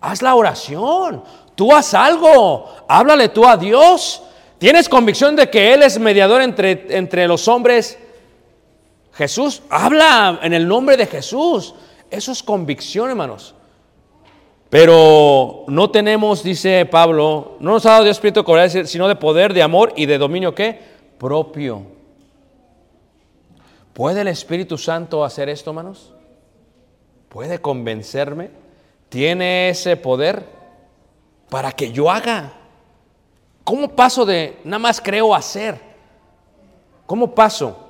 Haz 0.00 0.22
la 0.22 0.34
oración. 0.34 1.22
Tú 1.54 1.74
haz 1.74 1.92
algo. 1.92 2.74
Háblale 2.88 3.28
tú 3.28 3.46
a 3.46 3.58
Dios. 3.58 4.22
¿Tienes 4.56 4.88
convicción 4.88 5.36
de 5.36 5.50
que 5.50 5.74
Él 5.74 5.82
es 5.82 5.98
mediador 5.98 6.40
entre, 6.40 6.86
entre 6.96 7.28
los 7.28 7.46
hombres? 7.48 7.98
Jesús, 9.14 9.62
habla 9.70 10.40
en 10.42 10.52
el 10.54 10.66
nombre 10.66 10.96
de 10.96 11.06
Jesús. 11.06 11.74
Eso 12.10 12.32
es 12.32 12.42
convicción, 12.42 13.10
hermanos. 13.10 13.54
Pero 14.70 15.64
no 15.68 15.90
tenemos, 15.90 16.42
dice 16.42 16.84
Pablo, 16.86 17.56
no 17.60 17.72
nos 17.72 17.86
ha 17.86 17.90
dado 17.90 18.04
Dios 18.04 18.16
espíritu 18.16 18.42
de 18.42 18.86
sino 18.86 19.06
de 19.06 19.14
poder, 19.14 19.54
de 19.54 19.62
amor 19.62 19.92
y 19.94 20.06
de 20.06 20.18
dominio 20.18 20.54
qué? 20.54 20.80
Propio. 21.18 21.82
¿Puede 23.92 24.22
el 24.22 24.28
Espíritu 24.28 24.76
Santo 24.76 25.24
hacer 25.24 25.48
esto, 25.48 25.70
hermanos? 25.70 26.12
¿Puede 27.28 27.60
convencerme? 27.60 28.50
¿Tiene 29.08 29.68
ese 29.68 29.96
poder 29.96 30.44
para 31.48 31.70
que 31.70 31.92
yo 31.92 32.10
haga? 32.10 32.52
¿Cómo 33.62 33.88
paso 33.88 34.26
de 34.26 34.58
nada 34.64 34.80
más 34.80 35.00
creo 35.00 35.32
hacer? 35.32 35.80
¿Cómo 37.06 37.32
paso? 37.32 37.83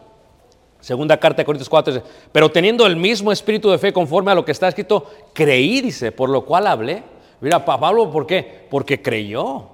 Segunda 0.85 1.17
carta 1.19 1.39
de 1.39 1.47
Corintios 1.47 1.71
4 1.71 1.95
dice, 1.95 2.07
pero 2.31 2.51
teniendo 2.51 2.85
el 2.85 2.95
mismo 2.95 3.33
espíritu 3.33 3.71
de 3.71 3.79
fe 3.79 3.91
conforme 3.91 4.33
a 4.33 4.35
lo 4.35 4.45
que 4.45 4.53
está 4.53 4.69
escrito, 4.69 5.11
creí, 5.33 5.81
dice, 5.81 6.13
por 6.13 6.29
lo 6.29 6.45
cual 6.45 6.67
hablé. 6.67 7.03
Mira, 7.41 7.65
Pa- 7.65 7.81
Pablo, 7.81 8.11
¿por 8.11 8.27
qué? 8.27 8.67
Porque 8.69 9.01
creyó. 9.01 9.65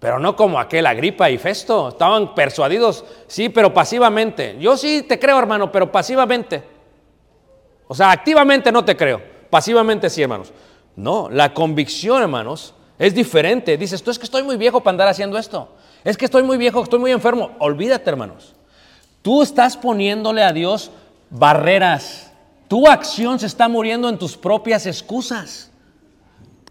Pero 0.00 0.18
no 0.18 0.34
como 0.34 0.58
aquel 0.58 0.86
Agripa 0.86 1.30
y 1.30 1.38
Festo, 1.38 1.90
estaban 1.90 2.34
persuadidos, 2.34 3.04
sí, 3.28 3.50
pero 3.50 3.72
pasivamente. 3.72 4.56
Yo 4.58 4.76
sí 4.76 5.04
te 5.08 5.16
creo, 5.20 5.38
hermano, 5.38 5.70
pero 5.70 5.92
pasivamente. 5.92 6.60
O 7.86 7.94
sea, 7.94 8.10
activamente 8.10 8.72
no 8.72 8.84
te 8.84 8.96
creo, 8.96 9.22
pasivamente 9.48 10.10
sí, 10.10 10.22
hermanos. 10.22 10.52
No, 10.96 11.28
la 11.30 11.54
convicción, 11.54 12.20
hermanos, 12.20 12.74
es 12.98 13.14
diferente. 13.14 13.76
Dices, 13.76 14.02
tú 14.02 14.10
es 14.10 14.18
que 14.18 14.24
estoy 14.24 14.42
muy 14.42 14.56
viejo 14.56 14.80
para 14.80 14.90
andar 14.90 15.06
haciendo 15.06 15.38
esto. 15.38 15.68
Es 16.02 16.16
que 16.16 16.24
estoy 16.24 16.42
muy 16.42 16.56
viejo, 16.56 16.82
estoy 16.82 16.98
muy 16.98 17.12
enfermo. 17.12 17.52
Olvídate, 17.60 18.10
hermanos. 18.10 18.56
Tú 19.22 19.42
estás 19.42 19.76
poniéndole 19.76 20.42
a 20.42 20.52
Dios 20.52 20.90
barreras. 21.30 22.32
Tu 22.68 22.86
acción 22.86 23.38
se 23.38 23.46
está 23.46 23.68
muriendo 23.68 24.08
en 24.08 24.18
tus 24.18 24.36
propias 24.36 24.86
excusas. 24.86 25.70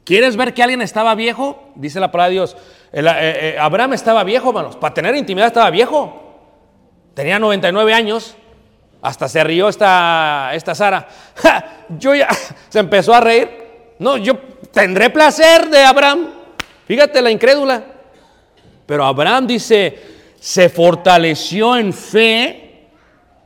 ¿Quieres 0.03 0.35
ver 0.35 0.53
que 0.53 0.63
alguien 0.63 0.81
estaba 0.81 1.13
viejo? 1.13 1.71
Dice 1.75 1.99
la 1.99 2.12
palabra 2.12 2.29
de 2.29 2.33
Dios. 2.33 2.57
Eh, 2.91 3.03
eh, 3.03 3.57
Abraham 3.59 3.93
estaba 3.93 4.23
viejo, 4.23 4.49
hermanos. 4.49 4.75
Para 4.75 4.93
tener 4.93 5.15
intimidad 5.15 5.47
estaba 5.47 5.69
viejo. 5.69 6.39
Tenía 7.13 7.38
99 7.38 7.93
años. 7.93 8.35
Hasta 9.01 9.29
se 9.29 9.43
rió 9.43 9.69
esta, 9.69 10.51
esta 10.53 10.73
Sara. 10.73 11.07
Yo 11.99 12.15
ya 12.15 12.27
se 12.69 12.79
empezó 12.79 13.13
a 13.13 13.21
reír. 13.21 13.69
No, 13.99 14.15
yo 14.15 14.38
tendré 14.71 15.09
placer 15.09 15.69
de 15.69 15.83
Abraham. 15.83 16.29
Fíjate 16.85 17.21
la 17.21 17.29
incrédula. 17.29 17.83
Pero 18.85 19.05
Abraham 19.05 19.45
dice, 19.45 20.18
se 20.39 20.69
fortaleció 20.69 21.75
en 21.75 21.93
fe, 21.93 22.88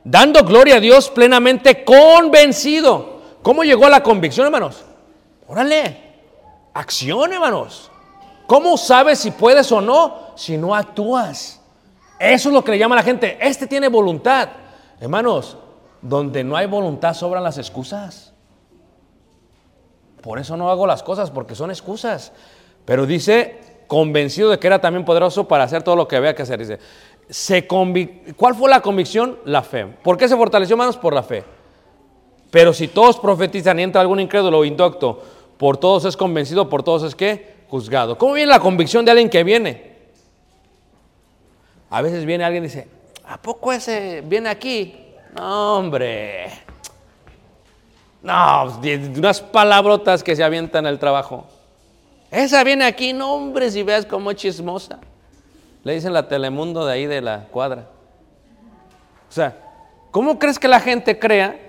dando 0.03 0.43
gloria 0.43 0.75
a 0.75 0.79
Dios 0.79 1.09
plenamente 1.09 1.83
convencido. 1.83 3.21
¿Cómo 3.41 3.63
llegó 3.63 3.85
a 3.85 3.89
la 3.89 4.03
convicción, 4.03 4.45
hermanos? 4.45 4.83
Órale, 5.47 5.97
acción, 6.73 7.33
hermanos. 7.33 7.91
¿Cómo 8.45 8.77
sabes 8.77 9.19
si 9.19 9.31
puedes 9.31 9.71
o 9.71 9.81
no 9.81 10.33
si 10.35 10.57
no 10.57 10.75
actúas? 10.75 11.59
Eso 12.19 12.49
es 12.49 12.53
lo 12.53 12.63
que 12.63 12.71
le 12.71 12.79
llama 12.79 12.95
a 12.95 12.99
la 12.99 13.03
gente. 13.03 13.37
Este 13.41 13.67
tiene 13.67 13.87
voluntad. 13.87 14.49
Hermanos, 14.99 15.57
donde 16.01 16.43
no 16.43 16.55
hay 16.55 16.67
voluntad 16.67 17.13
sobran 17.13 17.43
las 17.43 17.57
excusas. 17.57 18.33
Por 20.21 20.39
eso 20.39 20.55
no 20.55 20.69
hago 20.69 20.87
las 20.87 21.03
cosas, 21.03 21.31
porque 21.31 21.55
son 21.55 21.69
excusas. 21.69 22.31
Pero 22.85 23.05
dice, 23.05 23.59
convencido 23.93 24.49
de 24.49 24.57
que 24.57 24.65
era 24.65 24.81
también 24.81 25.05
poderoso 25.05 25.47
para 25.47 25.65
hacer 25.65 25.83
todo 25.83 25.95
lo 25.95 26.07
que 26.07 26.15
había 26.15 26.33
que 26.33 26.41
hacer. 26.41 26.57
Dice, 26.57 26.79
se 27.29 27.67
¿cuál 27.67 28.55
fue 28.55 28.67
la 28.67 28.81
convicción? 28.81 29.37
La 29.45 29.61
fe. 29.61 29.85
¿Por 29.85 30.17
qué 30.17 30.27
se 30.27 30.35
fortaleció, 30.35 30.73
hermanos? 30.73 30.97
Por 30.97 31.13
la 31.13 31.21
fe. 31.21 31.43
Pero 32.49 32.73
si 32.73 32.87
todos 32.87 33.19
profetizan 33.19 33.79
y 33.79 33.83
entra 33.83 34.01
algún 34.01 34.19
incrédulo 34.19 34.57
o 34.57 34.65
indocto, 34.65 35.21
por 35.59 35.77
todos 35.77 36.05
es 36.05 36.17
convencido, 36.17 36.67
por 36.69 36.81
todos 36.81 37.03
es 37.03 37.13
que 37.13 37.65
juzgado. 37.69 38.17
¿Cómo 38.17 38.33
viene 38.33 38.49
la 38.49 38.59
convicción 38.59 39.05
de 39.05 39.11
alguien 39.11 39.29
que 39.29 39.43
viene? 39.43 39.93
A 41.91 42.01
veces 42.01 42.25
viene 42.25 42.43
alguien 42.43 42.63
y 42.63 42.69
dice, 42.69 42.87
¿a 43.27 43.39
poco 43.39 43.71
ese 43.71 44.23
viene 44.25 44.49
aquí? 44.49 44.95
No, 45.35 45.77
hombre. 45.77 46.47
No, 48.23 48.79
de 48.81 49.11
unas 49.19 49.39
palabrotas 49.39 50.23
que 50.23 50.35
se 50.35 50.43
avientan 50.43 50.87
en 50.87 50.93
el 50.93 50.97
trabajo. 50.97 51.45
Esa 52.33 52.63
viene 52.63 52.83
aquí, 52.83 53.13
no, 53.13 53.31
hombre, 53.31 53.69
si 53.69 53.83
veas 53.83 54.07
cómo 54.07 54.31
es 54.31 54.37
chismosa. 54.37 54.99
Le 55.83 55.93
dicen 55.93 56.11
la 56.13 56.27
Telemundo 56.27 56.83
de 56.83 56.91
ahí 56.91 57.05
de 57.05 57.21
la 57.21 57.45
cuadra. 57.51 57.87
O 59.29 59.31
sea, 59.31 59.55
¿cómo 60.09 60.39
crees 60.39 60.57
que 60.57 60.67
la 60.67 60.79
gente 60.79 61.19
crea? 61.19 61.59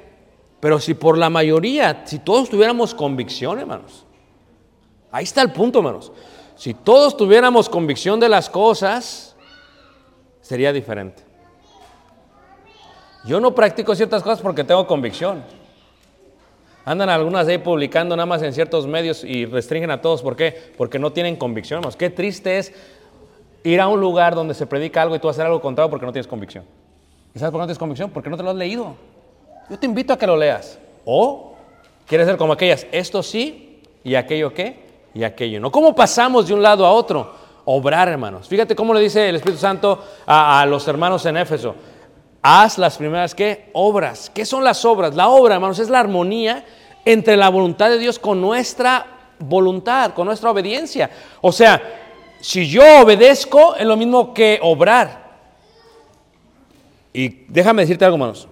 Pero 0.60 0.80
si 0.80 0.94
por 0.94 1.18
la 1.18 1.28
mayoría, 1.28 2.04
si 2.06 2.18
todos 2.18 2.48
tuviéramos 2.48 2.94
convicción, 2.94 3.58
hermanos. 3.58 4.06
Ahí 5.12 5.24
está 5.24 5.42
el 5.42 5.52
punto, 5.52 5.80
hermanos. 5.80 6.10
Si 6.56 6.72
todos 6.72 7.14
tuviéramos 7.14 7.68
convicción 7.68 8.18
de 8.18 8.30
las 8.30 8.48
cosas, 8.48 9.36
sería 10.40 10.72
diferente. 10.72 11.22
Yo 13.26 13.38
no 13.38 13.54
practico 13.54 13.94
ciertas 13.94 14.22
cosas 14.22 14.40
porque 14.40 14.64
tengo 14.64 14.86
convicción. 14.86 15.44
Andan 16.84 17.08
algunas 17.08 17.48
ahí 17.48 17.58
publicando 17.58 18.14
nada 18.14 18.26
más 18.26 18.42
en 18.42 18.52
ciertos 18.52 18.86
medios 18.86 19.24
y 19.24 19.46
restringen 19.46 19.90
a 19.90 20.02
todos. 20.02 20.22
¿Por 20.22 20.36
qué? 20.36 20.72
Porque 20.76 20.98
no 20.98 21.12
tienen 21.12 21.36
convicción. 21.36 21.78
hermanos. 21.78 21.96
Qué 21.96 22.10
triste 22.10 22.58
es 22.58 22.72
ir 23.62 23.80
a 23.80 23.88
un 23.88 24.00
lugar 24.00 24.34
donde 24.34 24.52
se 24.54 24.66
predica 24.66 25.00
algo 25.00 25.16
y 25.16 25.18
tú 25.18 25.28
hacer 25.28 25.46
algo 25.46 25.60
contrario 25.62 25.90
porque 25.90 26.04
no 26.04 26.12
tienes 26.12 26.26
convicción. 26.26 26.64
¿Y 27.34 27.38
sabes 27.38 27.50
por 27.50 27.58
qué 27.58 27.62
no 27.62 27.66
tienes 27.66 27.78
convicción? 27.78 28.10
Porque 28.10 28.28
no 28.28 28.36
te 28.36 28.42
lo 28.42 28.50
has 28.50 28.56
leído. 28.56 28.94
Yo 29.70 29.78
te 29.78 29.86
invito 29.86 30.12
a 30.12 30.18
que 30.18 30.26
lo 30.26 30.36
leas. 30.36 30.78
O 31.06 31.54
quieres 32.06 32.26
ser 32.26 32.36
como 32.36 32.52
aquellas, 32.52 32.86
esto 32.92 33.22
sí 33.22 33.80
y 34.04 34.14
aquello 34.14 34.52
qué 34.52 34.84
y 35.14 35.24
aquello 35.24 35.60
no. 35.60 35.72
¿Cómo 35.72 35.94
pasamos 35.94 36.46
de 36.46 36.54
un 36.54 36.62
lado 36.62 36.84
a 36.84 36.90
otro? 36.92 37.32
Obrar, 37.64 38.08
hermanos. 38.08 38.46
Fíjate 38.46 38.76
cómo 38.76 38.92
le 38.92 39.00
dice 39.00 39.26
el 39.26 39.36
Espíritu 39.36 39.60
Santo 39.60 40.04
a, 40.26 40.60
a 40.60 40.66
los 40.66 40.86
hermanos 40.86 41.24
en 41.24 41.38
Éfeso. 41.38 41.74
Haz 42.46 42.76
las 42.76 42.98
primeras 42.98 43.34
qué? 43.34 43.70
Obras. 43.72 44.30
¿Qué 44.34 44.44
son 44.44 44.62
las 44.62 44.84
obras? 44.84 45.14
La 45.14 45.30
obra, 45.30 45.54
hermanos, 45.54 45.78
es 45.78 45.88
la 45.88 46.00
armonía 46.00 46.62
entre 47.02 47.38
la 47.38 47.48
voluntad 47.48 47.88
de 47.88 47.96
Dios 47.96 48.18
con 48.18 48.38
nuestra 48.38 49.06
voluntad, 49.38 50.12
con 50.12 50.26
nuestra 50.26 50.50
obediencia. 50.50 51.10
O 51.40 51.50
sea, 51.50 51.80
si 52.42 52.68
yo 52.68 52.82
obedezco 53.00 53.76
es 53.76 53.86
lo 53.86 53.96
mismo 53.96 54.34
que 54.34 54.58
obrar. 54.60 55.24
Y 57.14 57.46
déjame 57.48 57.80
decirte 57.80 58.04
algo, 58.04 58.16
hermanos. 58.16 58.46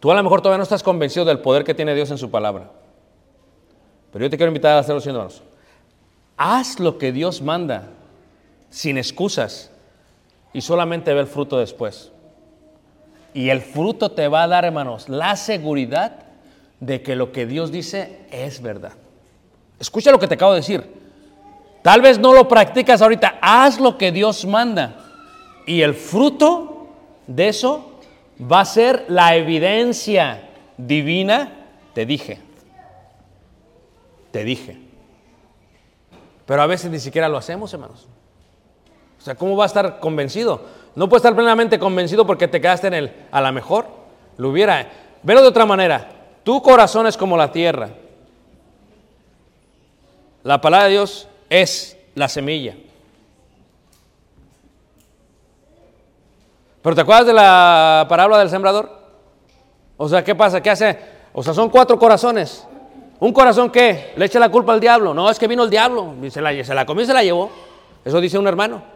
Tú 0.00 0.10
a 0.10 0.16
lo 0.16 0.22
mejor 0.24 0.40
todavía 0.40 0.58
no 0.58 0.64
estás 0.64 0.82
convencido 0.82 1.24
del 1.24 1.38
poder 1.38 1.62
que 1.62 1.72
tiene 1.72 1.94
Dios 1.94 2.10
en 2.10 2.18
su 2.18 2.32
palabra. 2.32 2.68
Pero 4.12 4.24
yo 4.24 4.30
te 4.30 4.36
quiero 4.36 4.50
invitar 4.50 4.72
a 4.72 4.80
hacerlo, 4.80 5.00
siguiente, 5.00 5.20
hermanos. 5.20 5.42
Haz 6.36 6.80
lo 6.80 6.98
que 6.98 7.12
Dios 7.12 7.40
manda, 7.40 7.90
sin 8.70 8.98
excusas, 8.98 9.70
y 10.52 10.62
solamente 10.62 11.14
ve 11.14 11.20
el 11.20 11.28
fruto 11.28 11.58
después. 11.58 12.10
Y 13.34 13.50
el 13.50 13.60
fruto 13.60 14.12
te 14.12 14.28
va 14.28 14.44
a 14.44 14.48
dar, 14.48 14.64
hermanos, 14.64 15.08
la 15.08 15.34
seguridad 15.36 16.20
de 16.80 17.02
que 17.02 17.16
lo 17.16 17.32
que 17.32 17.46
Dios 17.46 17.72
dice 17.72 18.20
es 18.30 18.62
verdad. 18.62 18.92
Escucha 19.80 20.12
lo 20.12 20.18
que 20.18 20.28
te 20.28 20.34
acabo 20.34 20.52
de 20.52 20.60
decir. 20.60 21.04
Tal 21.82 22.00
vez 22.00 22.18
no 22.18 22.32
lo 22.32 22.48
practicas 22.48 23.02
ahorita, 23.02 23.38
haz 23.42 23.78
lo 23.80 23.98
que 23.98 24.12
Dios 24.12 24.46
manda. 24.46 24.96
Y 25.66 25.82
el 25.82 25.94
fruto 25.94 26.86
de 27.26 27.48
eso 27.48 27.98
va 28.40 28.60
a 28.60 28.64
ser 28.64 29.04
la 29.08 29.36
evidencia 29.36 30.48
divina, 30.76 31.52
te 31.92 32.06
dije. 32.06 32.40
Te 34.30 34.44
dije. 34.44 34.78
Pero 36.46 36.62
a 36.62 36.66
veces 36.66 36.90
ni 36.90 37.00
siquiera 37.00 37.28
lo 37.28 37.36
hacemos, 37.36 37.72
hermanos. 37.74 38.06
O 39.18 39.22
sea, 39.22 39.34
¿cómo 39.34 39.56
va 39.56 39.64
a 39.64 39.66
estar 39.66 40.00
convencido? 40.00 40.62
No 40.94 41.08
puede 41.08 41.18
estar 41.18 41.34
plenamente 41.34 41.78
convencido 41.78 42.26
porque 42.26 42.48
te 42.48 42.60
quedaste 42.60 42.86
en 42.86 42.94
el, 42.94 43.12
a 43.30 43.40
la 43.40 43.52
mejor, 43.52 43.86
lo 44.36 44.50
hubiera. 44.50 44.88
Velo 45.22 45.42
de 45.42 45.48
otra 45.48 45.66
manera. 45.66 46.08
Tu 46.44 46.62
corazón 46.62 47.06
es 47.06 47.16
como 47.16 47.36
la 47.36 47.50
tierra. 47.50 47.90
La 50.42 50.60
palabra 50.60 50.86
de 50.86 50.92
Dios 50.92 51.26
es 51.48 51.96
la 52.14 52.28
semilla. 52.28 52.76
¿Pero 56.82 56.94
te 56.94 57.00
acuerdas 57.00 57.26
de 57.26 57.32
la 57.32 58.04
parábola 58.08 58.38
del 58.38 58.50
sembrador? 58.50 58.90
O 59.96 60.08
sea, 60.08 60.22
¿qué 60.22 60.34
pasa? 60.34 60.62
¿Qué 60.62 60.68
hace? 60.68 60.98
O 61.32 61.42
sea, 61.42 61.54
son 61.54 61.70
cuatro 61.70 61.98
corazones. 61.98 62.66
¿Un 63.20 63.32
corazón 63.32 63.70
qué? 63.70 64.12
Le 64.16 64.26
echa 64.26 64.38
la 64.38 64.50
culpa 64.50 64.74
al 64.74 64.80
diablo. 64.80 65.14
No, 65.14 65.30
es 65.30 65.38
que 65.38 65.48
vino 65.48 65.64
el 65.64 65.70
diablo. 65.70 66.14
Se 66.28 66.42
la, 66.42 66.62
se 66.62 66.74
la 66.74 66.84
comió 66.84 67.02
y 67.02 67.06
se 67.06 67.14
la 67.14 67.22
llevó. 67.22 67.50
Eso 68.04 68.20
dice 68.20 68.38
un 68.38 68.46
hermano. 68.46 68.93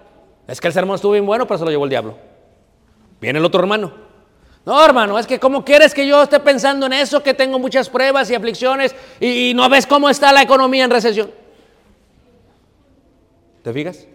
Es 0.48 0.60
que 0.60 0.66
el 0.66 0.72
sermón 0.72 0.96
estuvo 0.96 1.12
bien 1.12 1.26
bueno, 1.26 1.46
pero 1.46 1.58
se 1.58 1.64
lo 1.64 1.70
llevó 1.70 1.84
el 1.84 1.90
diablo. 1.90 2.16
Viene 3.20 3.38
el 3.38 3.44
otro 3.44 3.60
hermano. 3.60 3.92
No, 4.64 4.84
hermano, 4.84 5.18
es 5.18 5.26
que 5.26 5.38
¿cómo 5.38 5.64
quieres 5.64 5.94
que 5.94 6.06
yo 6.06 6.22
esté 6.22 6.40
pensando 6.40 6.86
en 6.86 6.94
eso? 6.94 7.22
Que 7.22 7.34
tengo 7.34 7.58
muchas 7.58 7.88
pruebas 7.88 8.30
y 8.30 8.34
aflicciones 8.34 8.94
y, 9.20 9.52
no 9.54 9.68
ves 9.68 9.86
cómo 9.86 10.08
está 10.08 10.32
la 10.32 10.42
economía 10.42 10.84
en 10.84 10.90
recesión. 10.90 11.30
¿Te 13.62 13.72
fijas? 13.72 14.06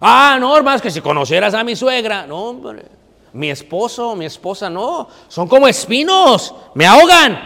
Ah, 0.00 0.36
no, 0.38 0.54
hermano, 0.56 0.76
es 0.76 0.82
que 0.82 0.90
si 0.90 1.00
conocieras 1.00 1.54
a 1.54 1.64
mi 1.64 1.74
suegra, 1.76 2.26
no, 2.26 2.44
hombre, 2.44 2.84
mi 3.32 3.50
esposo, 3.50 4.14
mi 4.14 4.26
esposa, 4.26 4.68
no, 4.68 5.08
son 5.28 5.48
como 5.48 5.66
espinos, 5.66 6.54
me 6.74 6.86
ahogan. 6.86 7.38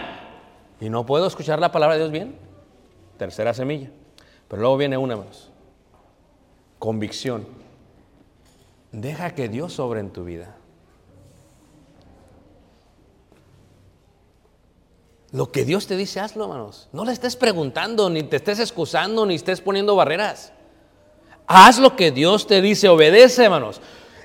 Y 0.81 0.91
no 0.91 1.07
puedo 1.07 1.27
escuchar 1.27 1.61
la 1.61 1.71
palabra 1.71 1.95
de 1.95 2.03
Dios 2.03 2.13
bien. 2.13 2.37
Tercera 3.17 3.55
semilla. 3.55 3.91
Pero 4.49 4.63
luego 4.63 4.77
viene 4.77 4.97
una 4.97 5.17
más. 5.17 5.48
Convicción. 6.79 7.47
Deja 8.93 9.35
que 9.35 9.49
Dios 9.49 9.73
sobre 9.73 10.01
en 10.01 10.11
tu 10.11 10.25
vida. 10.25 10.55
Lo 15.31 15.53
que 15.53 15.65
Dios 15.65 15.87
te 15.87 15.97
dice, 15.97 16.21
hazlo, 16.21 16.45
hermanos. 16.45 16.89
No 16.93 17.05
le 17.05 17.13
estés 17.13 17.37
preguntando, 17.37 18.09
ni 18.09 18.23
te 18.23 18.37
estés 18.37 18.61
excusando, 18.61 19.27
ni 19.27 19.35
estés 19.35 19.61
poniendo 19.61 19.95
barreras. 19.95 20.53
Haz 21.47 21.79
lo 21.79 21.97
que 21.97 22.11
Dios 22.11 22.47
te 22.47 22.63
dice, 22.63 22.89
obedece, 22.89 23.45
hermanos. 23.45 23.81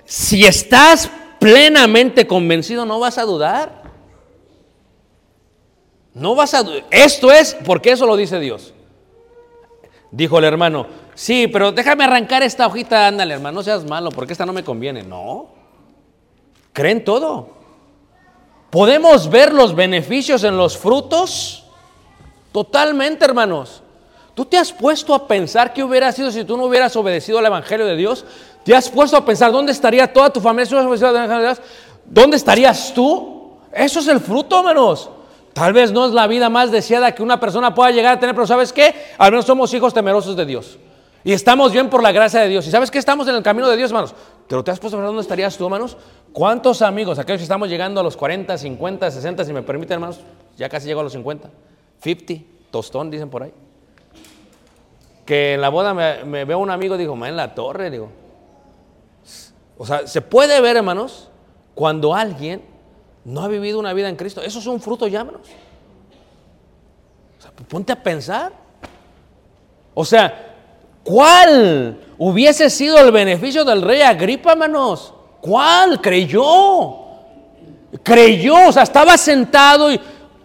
Si 0.06 0.46
estás 0.46 1.10
plenamente 1.40 2.26
convencido, 2.26 2.86
no 2.86 3.00
vas 3.00 3.18
a 3.18 3.24
dudar. 3.24 3.84
No 6.14 6.36
vas 6.36 6.54
a 6.54 6.64
dudar. 6.64 6.86
Esto 6.90 7.32
es 7.32 7.56
porque 7.66 7.92
eso 7.92 8.06
lo 8.06 8.16
dice 8.16 8.40
Dios. 8.40 8.74
Dijo 10.12 10.38
el 10.38 10.46
hermano, 10.46 10.88
sí, 11.16 11.48
pero 11.48 11.72
déjame 11.72 12.04
arrancar 12.04 12.44
esta 12.44 12.68
hojita, 12.68 13.08
ándale, 13.08 13.34
hermano, 13.34 13.56
no 13.56 13.64
seas 13.64 13.86
malo, 13.86 14.10
porque 14.10 14.34
esta 14.34 14.46
no 14.46 14.54
me 14.54 14.64
conviene. 14.64 15.04
No. 15.04 15.48
Creen 16.74 17.04
todo. 17.04 17.50
¿Podemos 18.70 19.30
ver 19.30 19.54
los 19.54 19.76
beneficios 19.76 20.44
en 20.44 20.58
los 20.58 20.78
frutos? 20.78 21.66
Totalmente, 22.52 23.24
hermanos. 23.24 23.84
¿Tú 24.34 24.46
te 24.46 24.58
has 24.58 24.72
puesto 24.72 25.14
a 25.14 25.28
pensar 25.28 25.74
qué 25.74 25.84
hubiera 25.84 26.12
sido 26.12 26.32
si 26.32 26.44
tú 26.44 26.58
no 26.58 26.66
hubieras 26.66 26.96
obedecido 26.96 27.38
al 27.38 27.46
Evangelio 27.46 27.86
de 27.86 27.96
Dios? 27.96 28.26
¿Te 28.64 28.76
has 28.76 28.90
puesto 28.90 29.16
a 29.16 29.24
pensar 29.24 29.52
dónde 29.52 29.72
estaría 29.72 30.12
toda 30.12 30.32
tu 30.32 30.40
familia 30.40 30.66
si 30.66 30.74
hubieras 30.74 30.88
obedecido 30.88 31.10
al 31.10 31.16
Evangelio 31.16 31.42
de 31.42 31.48
Dios? 31.54 31.62
¿Dónde 32.06 32.38
estarías 32.38 32.94
tú? 32.96 33.58
Eso 33.72 34.00
es 34.00 34.08
el 34.08 34.20
fruto, 34.20 34.58
hermanos. 34.58 35.10
Tal 35.54 35.72
vez 35.72 35.92
no 35.92 36.08
es 36.08 36.12
la 36.14 36.26
vida 36.26 36.50
más 36.50 36.72
deseada 36.72 37.14
que 37.14 37.22
una 37.22 37.40
persona 37.40 37.76
pueda 37.76 37.92
llegar 37.92 38.18
a 38.18 38.20
tener, 38.20 38.34
pero 38.34 38.48
¿sabes 38.48 38.74
qué? 38.74 38.96
Al 39.20 39.32
menos 39.32 39.46
somos 39.46 39.72
hijos 39.74 39.94
temerosos 39.94 40.36
de 40.36 40.46
Dios. 40.46 40.80
Y 41.24 41.32
estamos 41.32 41.72
bien 41.72 41.90
por 41.90 42.04
la 42.04 42.12
gracia 42.12 42.42
de 42.42 42.50
Dios. 42.50 42.68
¿Y 42.68 42.72
sabes 42.72 42.92
que 42.92 43.00
estamos 43.00 43.28
en 43.28 43.36
el 43.36 43.44
camino 43.44 43.70
de 43.70 43.78
Dios, 43.78 43.92
hermanos? 43.92 44.14
¿Pero 44.48 44.64
te 44.64 44.72
has 44.72 44.80
puesto 44.80 45.00
a 45.00 45.02
dónde 45.02 45.22
estarías 45.22 45.58
tú, 45.58 45.64
hermanos? 45.64 45.96
¿Cuántos 46.34 46.82
amigos, 46.82 47.18
aquellos 47.18 47.40
que 47.40 47.44
estamos 47.44 47.70
llegando 47.70 48.02
a 48.02 48.04
los 48.04 48.18
40, 48.18 48.58
50, 48.58 49.10
60, 49.10 49.46
si 49.46 49.54
me 49.54 49.62
permiten, 49.62 49.94
hermanos? 49.96 50.20
Ya 50.58 50.68
casi 50.68 50.88
llego 50.88 51.00
a 51.00 51.04
los 51.04 51.14
50. 51.14 51.50
50, 52.02 52.34
tostón, 52.72 53.10
dicen 53.10 53.30
por 53.30 53.44
ahí. 53.44 53.54
Que 55.26 55.54
en 55.54 55.62
la 55.62 55.70
boda 55.70 55.94
me, 55.94 56.44
veo 56.44 56.60
un 56.60 56.70
amigo, 56.70 56.98
digo, 56.98 57.16
me 57.16 57.30
en 57.30 57.38
la 57.38 57.56
torre, 57.56 57.90
digo. 57.90 58.10
O 59.78 59.86
sea, 59.86 60.06
se 60.06 60.22
puede 60.22 60.60
ver, 60.60 60.76
hermanos, 60.76 61.30
cuando 61.74 62.14
alguien 62.14 62.64
no 63.24 63.42
ha 63.42 63.48
vivido 63.48 63.80
una 63.80 63.94
vida 63.94 64.10
en 64.10 64.18
Cristo. 64.18 64.42
Eso 64.42 64.60
es 64.60 64.68
un 64.68 64.82
fruto 64.82 65.08
ya, 65.08 65.22
hermanos. 65.22 65.48
O 67.40 67.42
sea, 67.42 67.52
ponte 67.52 67.94
a 67.94 68.04
pensar. 68.04 68.52
O 69.94 70.04
sea, 70.04 70.53
¿cuál 71.04 72.00
hubiese 72.18 72.70
sido 72.70 72.98
el 73.00 73.12
beneficio 73.12 73.64
del 73.66 73.82
rey 73.82 74.02
Agripa, 74.02 74.54
hermanos? 74.54 75.14
¿Cuál? 75.42 76.02
Creyó. 76.02 77.02
Creyó, 78.02 78.70
o 78.70 78.72
sea, 78.72 78.84
estaba 78.84 79.18
sentado 79.18 79.92
y 79.92 80.00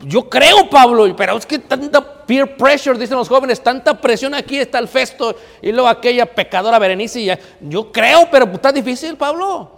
yo 0.04 0.28
creo, 0.28 0.68
Pablo, 0.70 1.14
pero 1.16 1.36
es 1.36 1.46
que 1.46 1.58
tanta 1.58 2.24
peer 2.24 2.56
pressure, 2.56 2.98
dicen 2.98 3.16
los 3.16 3.28
jóvenes, 3.28 3.60
tanta 3.60 4.00
presión 4.00 4.34
aquí 4.34 4.58
está 4.58 4.78
el 4.78 4.86
festo 4.86 5.34
y 5.62 5.72
luego 5.72 5.88
aquella 5.88 6.26
pecadora 6.26 6.78
Berenice. 6.78 7.20
Y 7.20 7.24
ya, 7.26 7.38
yo 7.60 7.90
creo, 7.90 8.28
pero 8.30 8.44
está 8.52 8.70
difícil, 8.70 9.16
Pablo. 9.16 9.72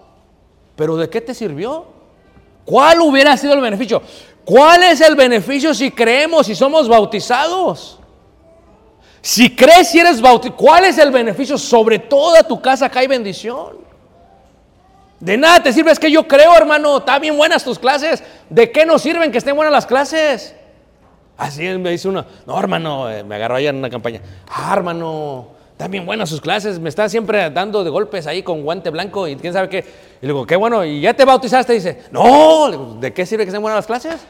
¿Pero 0.77 0.97
de 0.97 1.09
qué 1.09 1.21
te 1.21 1.33
sirvió? 1.33 1.87
¿Cuál 2.65 3.01
hubiera 3.01 3.37
sido 3.37 3.55
el 3.55 3.61
beneficio? 3.61 4.03
¿Cuál 4.45 4.83
es 4.83 5.01
el 5.01 5.15
beneficio 5.15 5.73
si 5.75 5.91
creemos 5.91 6.49
y 6.49 6.55
somos 6.55 6.89
bautizados? 6.89 8.00
Si 9.23 9.55
crees 9.55 9.95
y 9.95 9.99
eres 9.99 10.21
bautizado, 10.21 10.57
¿cuál 10.57 10.85
es 10.85 10.99
el 10.99 11.11
beneficio? 11.11 11.59
Sobre 11.59 11.99
toda 11.99 12.43
tu 12.43 12.61
casa 12.61 12.87
acá 12.87 13.01
hay 13.01 13.07
bendición. 13.07 13.79
De 15.19 15.37
nada 15.37 15.63
te 15.63 15.73
sirve, 15.73 15.93
es 15.93 15.99
que 15.99 16.11
yo 16.11 16.27
creo, 16.27 16.57
hermano, 16.57 16.99
están 16.99 17.21
bien 17.21 17.37
buenas 17.37 17.63
tus 17.63 17.79
clases. 17.79 18.23
¿De 18.49 18.73
qué 18.73 18.87
nos 18.87 19.03
sirven 19.03 19.31
que 19.31 19.39
estén 19.39 19.55
buenas 19.55 19.73
las 19.73 19.85
clases? 19.85 20.55
Así 21.37 21.63
me 21.63 21.91
dice 21.91 22.09
uno, 22.09 22.25
no, 22.47 22.59
hermano, 22.59 23.11
eh, 23.11 23.23
me 23.23 23.35
agarró 23.35 23.57
ayer 23.57 23.71
en 23.71 23.77
una 23.77 23.91
campaña. 23.91 24.21
Ah, 24.49 24.73
hermano, 24.75 25.49
están 25.73 25.91
bien 25.91 26.07
buenas 26.07 26.29
sus 26.29 26.41
clases, 26.41 26.79
me 26.79 26.89
está 26.89 27.09
siempre 27.09 27.51
dando 27.51 27.85
de 27.85 27.91
golpes 27.91 28.27
ahí 28.27 28.43
con 28.43 28.63
guante 28.63 28.89
blanco 28.89 29.29
y 29.29 29.37
quién 29.37 29.53
sabe 29.53 29.69
qué. 29.69 29.79
Y 30.23 30.27
le 30.27 30.33
digo, 30.33 30.47
qué 30.47 30.57
bueno, 30.57 30.85
¿y 30.85 31.03
ya 31.03 31.13
te 31.13 31.25
bautizaste? 31.25 31.75
Dice, 31.75 32.03
no, 32.11 32.97
¿de 33.01 33.13
qué 33.13 33.25
sirve 33.27 33.45
que 33.45 33.51
estén 33.51 33.63
buenas 33.63 33.79
las 33.79 33.87
clases? 33.87 34.21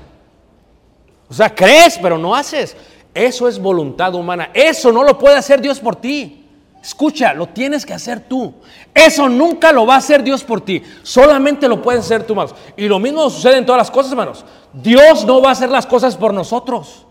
O 1.29 1.35
sea, 1.35 1.55
crees, 1.55 1.99
pero 2.03 2.19
no 2.19 2.35
haces. 2.35 2.77
Eso 3.15 3.49
es 3.49 3.59
voluntad 3.59 4.15
humana. 4.15 4.51
Eso 4.55 4.93
no 4.93 5.03
lo 5.03 5.19
puede 5.19 5.37
hacer 5.37 5.61
Dios 5.61 5.81
por 5.81 5.97
ti. 5.97 6.47
Escucha, 6.83 7.35
lo 7.35 7.47
tienes 7.49 7.85
que 7.85 7.93
hacer 7.93 8.21
tú. 8.21 8.55
Eso 8.95 9.29
nunca 9.29 9.71
lo 9.71 9.85
va 9.85 9.95
a 9.95 9.99
hacer 9.99 10.23
Dios 10.23 10.43
por 10.43 10.63
ti. 10.63 10.83
Solamente 11.03 11.69
lo 11.69 11.83
puedes 11.83 12.05
hacer 12.05 12.27
tú, 12.27 12.33
hermanos. 12.33 12.55
Y 12.77 12.89
lo 12.89 12.99
mismo 12.99 13.29
sucede 13.29 13.59
en 13.59 13.67
todas 13.67 13.81
las 13.81 13.91
cosas, 13.91 14.13
hermanos. 14.13 14.45
Dios 14.73 15.25
no 15.27 15.43
va 15.43 15.51
a 15.51 15.53
hacer 15.53 15.69
las 15.69 15.87
cosas 15.87 16.17
por 16.17 16.33
nosotros. 16.33 17.07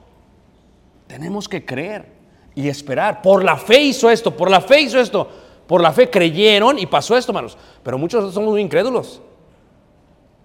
Tenemos 1.07 1.47
que 1.47 1.63
creer 1.65 2.11
y 2.55 2.67
esperar. 2.67 3.21
Por 3.21 3.43
la 3.43 3.57
fe 3.57 3.79
hizo 3.81 4.09
esto, 4.09 4.35
por 4.35 4.49
la 4.49 4.61
fe 4.61 4.81
hizo 4.81 4.99
esto. 4.99 5.27
Por 5.67 5.81
la 5.81 5.91
fe 5.91 6.09
creyeron 6.09 6.79
y 6.79 6.87
pasó 6.87 7.15
esto, 7.15 7.31
hermanos. 7.31 7.55
Pero 7.83 7.99
muchos 7.99 8.33
somos 8.33 8.49
muy 8.49 8.61
incrédulos. 8.61 9.21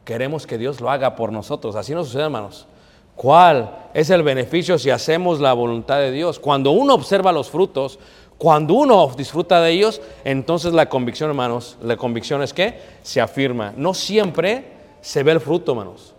Queremos 0.05 0.47
que 0.47 0.59
Dios 0.59 0.83
lo 0.83 0.91
haga 0.91 1.17
por 1.17 1.33
nosotros. 1.33 1.77
Así 1.77 1.95
no 1.95 2.05
sucede, 2.05 2.25
hermanos. 2.25 2.67
¿Cuál 3.17 3.71
es 3.95 4.11
el 4.11 4.23
beneficio 4.23 4.79
si 4.79 4.91
hacemos 4.91 5.41
la 5.41 5.53
voluntad 5.53 5.99
de 5.99 6.11
Dios? 6.11 6.39
Cuando 6.39 6.73
uno 6.73 6.95
observa 6.95 7.33
los 7.33 7.51
frutos, 7.51 7.99
cuando 8.39 8.75
uno 8.75 9.11
disfruta 9.17 9.61
de 9.61 9.71
ellos, 9.71 10.01
entonces 10.25 10.73
la 10.73 10.89
convicción, 10.89 11.31
hermanos, 11.31 11.77
la 11.83 11.97
convicción 11.97 12.43
es 12.43 12.53
que 12.53 12.79
se 13.03 13.21
afirma. 13.21 13.73
No 13.77 13.95
siempre 13.95 14.65
se 15.01 15.23
ve 15.23 15.33
el 15.33 15.41
fruto, 15.41 15.73
hermanos. 15.73 16.15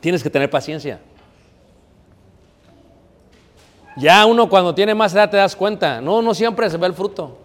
Tienes 0.00 0.22
que 0.22 0.30
tener 0.30 0.48
paciencia. 0.48 1.00
Ya 3.96 4.24
uno 4.24 4.48
cuando 4.48 4.74
tiene 4.74 4.94
más 4.94 5.12
edad 5.14 5.30
te 5.30 5.36
das 5.36 5.54
cuenta, 5.54 6.00
no, 6.00 6.22
no 6.22 6.34
siempre 6.34 6.70
se 6.70 6.76
ve 6.76 6.86
el 6.86 6.94
fruto. 6.94 7.36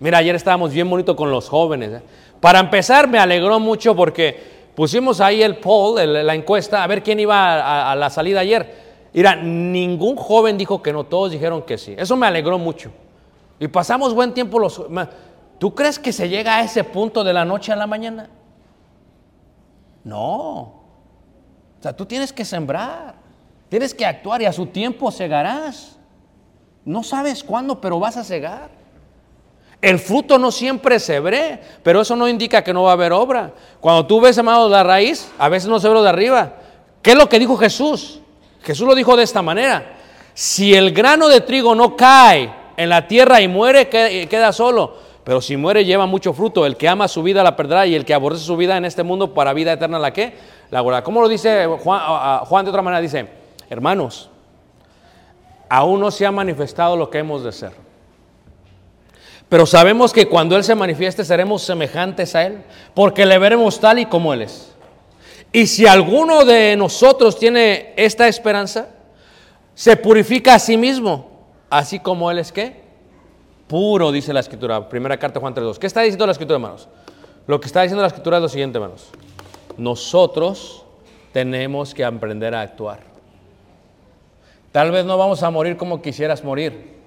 Mira, 0.00 0.18
ayer 0.18 0.34
estábamos 0.34 0.72
bien 0.72 0.88
bonito 0.88 1.14
con 1.14 1.30
los 1.30 1.48
jóvenes. 1.48 1.92
¿eh? 1.92 2.02
Para 2.40 2.58
empezar, 2.58 3.06
me 3.06 3.18
alegró 3.18 3.60
mucho 3.60 3.94
porque 3.94 4.61
pusimos 4.74 5.20
ahí 5.20 5.42
el 5.42 5.56
poll, 5.56 6.26
la 6.26 6.34
encuesta, 6.34 6.82
a 6.82 6.86
ver 6.86 7.02
quién 7.02 7.20
iba 7.20 7.90
a, 7.90 7.94
la 7.94 8.10
salida 8.10 8.40
ayer. 8.40 8.92
Mira, 9.12 9.36
ningún 9.36 10.16
joven 10.16 10.56
dijo 10.56 10.82
que 10.82 10.92
no, 10.92 11.04
todos 11.04 11.32
dijeron 11.32 11.62
que 11.62 11.78
sí. 11.78 11.94
Eso 11.98 12.16
me 12.16 12.26
alegró 12.26 12.58
mucho. 12.58 12.90
Y 13.58 13.68
pasamos 13.68 14.14
buen 14.14 14.32
tiempo 14.32 14.58
los... 14.58 14.82
¿Tú 15.58 15.74
crees 15.74 15.98
que 15.98 16.12
se 16.12 16.28
llega 16.28 16.56
a 16.56 16.62
ese 16.62 16.82
punto 16.82 17.22
de 17.22 17.32
la 17.32 17.44
noche 17.44 17.70
a 17.70 17.76
la 17.76 17.86
mañana? 17.86 18.28
No. 20.02 20.82
O 21.78 21.82
sea, 21.82 21.94
tú 21.94 22.06
tienes 22.06 22.32
que 22.32 22.44
sembrar, 22.44 23.14
tienes 23.68 23.94
que 23.94 24.04
actuar 24.04 24.42
y 24.42 24.46
a 24.46 24.52
su 24.52 24.66
tiempo 24.66 25.10
segarás. 25.12 25.98
No 26.84 27.02
sabes 27.02 27.44
cuándo, 27.44 27.80
pero 27.80 28.00
vas 28.00 28.16
a 28.16 28.24
cegar. 28.24 28.81
El 29.82 29.98
fruto 29.98 30.38
no 30.38 30.52
siempre 30.52 31.00
se 31.00 31.18
ve, 31.18 31.58
pero 31.82 32.00
eso 32.00 32.14
no 32.14 32.28
indica 32.28 32.62
que 32.62 32.72
no 32.72 32.84
va 32.84 32.90
a 32.90 32.92
haber 32.94 33.12
obra. 33.12 33.50
Cuando 33.80 34.06
tú 34.06 34.20
ves, 34.20 34.38
hermano, 34.38 34.68
la 34.68 34.84
raíz, 34.84 35.30
a 35.38 35.48
veces 35.48 35.68
no 35.68 35.80
se 35.80 35.88
ve 35.88 35.94
lo 35.94 36.02
de 36.04 36.08
arriba. 36.08 36.52
¿Qué 37.02 37.10
es 37.10 37.16
lo 37.16 37.28
que 37.28 37.40
dijo 37.40 37.56
Jesús? 37.56 38.20
Jesús 38.62 38.86
lo 38.86 38.94
dijo 38.94 39.16
de 39.16 39.24
esta 39.24 39.42
manera. 39.42 39.96
Si 40.34 40.72
el 40.72 40.92
grano 40.92 41.28
de 41.28 41.40
trigo 41.40 41.74
no 41.74 41.96
cae 41.96 42.48
en 42.76 42.88
la 42.88 43.08
tierra 43.08 43.40
y 43.40 43.48
muere, 43.48 43.88
que- 43.88 44.28
queda 44.30 44.52
solo. 44.52 44.94
Pero 45.24 45.40
si 45.40 45.56
muere, 45.56 45.84
lleva 45.84 46.06
mucho 46.06 46.32
fruto. 46.32 46.64
El 46.64 46.76
que 46.76 46.88
ama 46.88 47.08
su 47.08 47.22
vida 47.24 47.42
la 47.42 47.56
perderá 47.56 47.84
y 47.84 47.96
el 47.96 48.04
que 48.04 48.14
aborrece 48.14 48.44
su 48.44 48.56
vida 48.56 48.76
en 48.76 48.84
este 48.84 49.02
mundo 49.02 49.34
para 49.34 49.52
vida 49.52 49.72
eterna, 49.72 49.98
¿la 49.98 50.12
qué? 50.12 50.36
La 50.70 50.80
guardará. 50.80 51.02
¿Cómo 51.04 51.20
lo 51.20 51.28
dice 51.28 51.66
Juan, 51.66 52.38
Juan 52.44 52.64
de 52.64 52.70
otra 52.70 52.82
manera? 52.82 53.00
Dice, 53.00 53.26
hermanos, 53.68 54.30
aún 55.68 55.98
no 56.00 56.10
se 56.12 56.24
ha 56.24 56.30
manifestado 56.30 56.96
lo 56.96 57.10
que 57.10 57.18
hemos 57.18 57.42
de 57.42 57.50
ser. 57.50 57.91
Pero 59.52 59.66
sabemos 59.66 60.14
que 60.14 60.28
cuando 60.28 60.56
Él 60.56 60.64
se 60.64 60.74
manifieste 60.74 61.26
seremos 61.26 61.60
semejantes 61.60 62.34
a 62.34 62.46
Él, 62.46 62.62
porque 62.94 63.26
le 63.26 63.36
veremos 63.36 63.78
tal 63.78 63.98
y 63.98 64.06
como 64.06 64.32
Él 64.32 64.40
es. 64.40 64.72
Y 65.52 65.66
si 65.66 65.86
alguno 65.86 66.46
de 66.46 66.74
nosotros 66.74 67.38
tiene 67.38 67.92
esta 67.96 68.28
esperanza, 68.28 68.88
se 69.74 69.94
purifica 69.98 70.54
a 70.54 70.58
sí 70.58 70.78
mismo, 70.78 71.28
así 71.68 71.98
como 71.98 72.30
Él 72.30 72.38
es 72.38 72.50
qué? 72.50 72.80
Puro, 73.66 74.10
dice 74.10 74.32
la 74.32 74.40
Escritura. 74.40 74.88
Primera 74.88 75.18
carta 75.18 75.34
de 75.34 75.42
Juan 75.42 75.54
3.2. 75.54 75.76
¿Qué 75.76 75.86
está 75.86 76.00
diciendo 76.00 76.24
la 76.24 76.32
Escritura, 76.32 76.56
hermanos? 76.56 76.88
Lo 77.46 77.60
que 77.60 77.66
está 77.66 77.82
diciendo 77.82 78.00
la 78.00 78.08
Escritura 78.08 78.38
es 78.38 78.42
lo 78.42 78.48
siguiente, 78.48 78.78
hermanos. 78.78 79.10
Nosotros 79.76 80.86
tenemos 81.34 81.92
que 81.92 82.06
aprender 82.06 82.54
a 82.54 82.62
actuar. 82.62 83.00
Tal 84.72 84.90
vez 84.92 85.04
no 85.04 85.18
vamos 85.18 85.42
a 85.42 85.50
morir 85.50 85.76
como 85.76 86.00
quisieras 86.00 86.42
morir, 86.42 87.01